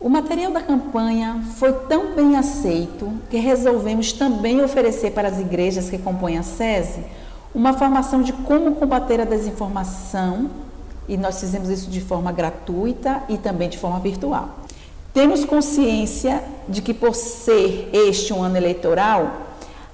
[0.00, 5.90] O material da campanha foi tão bem aceito que resolvemos também oferecer para as igrejas
[5.90, 7.04] que compõem a SESI
[7.52, 10.50] uma formação de como combater a desinformação
[11.08, 14.50] e nós fizemos isso de forma gratuita e também de forma virtual.
[15.12, 19.48] Temos consciência de que, por ser este um ano eleitoral,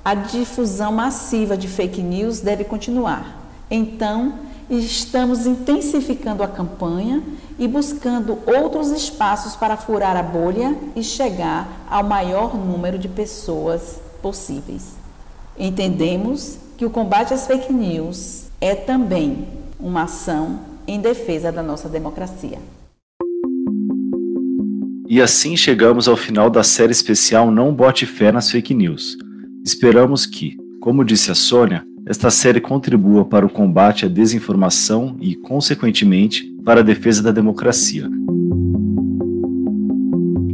[0.04, 3.40] a difusão massiva de fake news deve continuar.
[3.70, 4.34] Então,
[4.70, 7.22] estamos intensificando a campanha
[7.58, 14.00] e buscando outros espaços para furar a bolha e chegar ao maior número de pessoas
[14.22, 14.94] possíveis.
[15.58, 19.46] Entendemos que o combate às fake news é também
[19.78, 22.58] uma ação em defesa da nossa democracia.
[25.06, 29.16] E assim chegamos ao final da série especial Não Bote Fé nas Fake News.
[29.64, 35.34] Esperamos que, como disse a Sônia, esta série contribua para o combate à desinformação e,
[35.34, 38.08] consequentemente, para a defesa da democracia.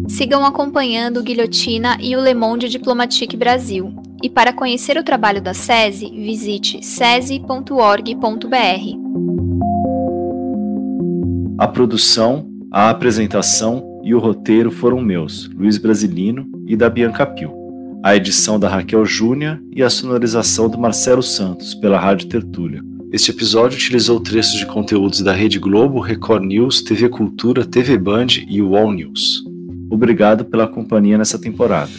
[0.09, 3.93] Sigam acompanhando o Guilhotina e o Le Monde Diplomatique Brasil.
[4.23, 8.11] E para conhecer o trabalho da SESI, visite sesi.org.br.
[11.59, 17.60] A produção, a apresentação e o roteiro foram meus, Luiz Brasilino e da Bianca Pio
[18.03, 22.83] a edição da Raquel Júnior e a sonorização do Marcelo Santos pela Rádio Tertúlia.
[23.13, 28.29] Este episódio utilizou trechos de conteúdos da Rede Globo, Record News, TV Cultura, TV Band
[28.49, 29.45] e UOL News.
[29.91, 31.91] Obrigado pela companhia nessa temporada.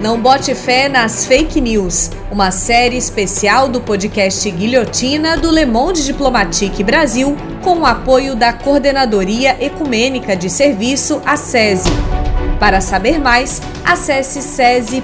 [0.00, 6.02] Não bote fé nas fake news, uma série especial do podcast Guilhotina do Le Monde
[6.02, 11.90] Diplomatique Brasil, com o apoio da Coordenadoria Ecumênica de Serviço, a SESI.
[12.60, 15.00] Para saber mais, acesse sese.org.br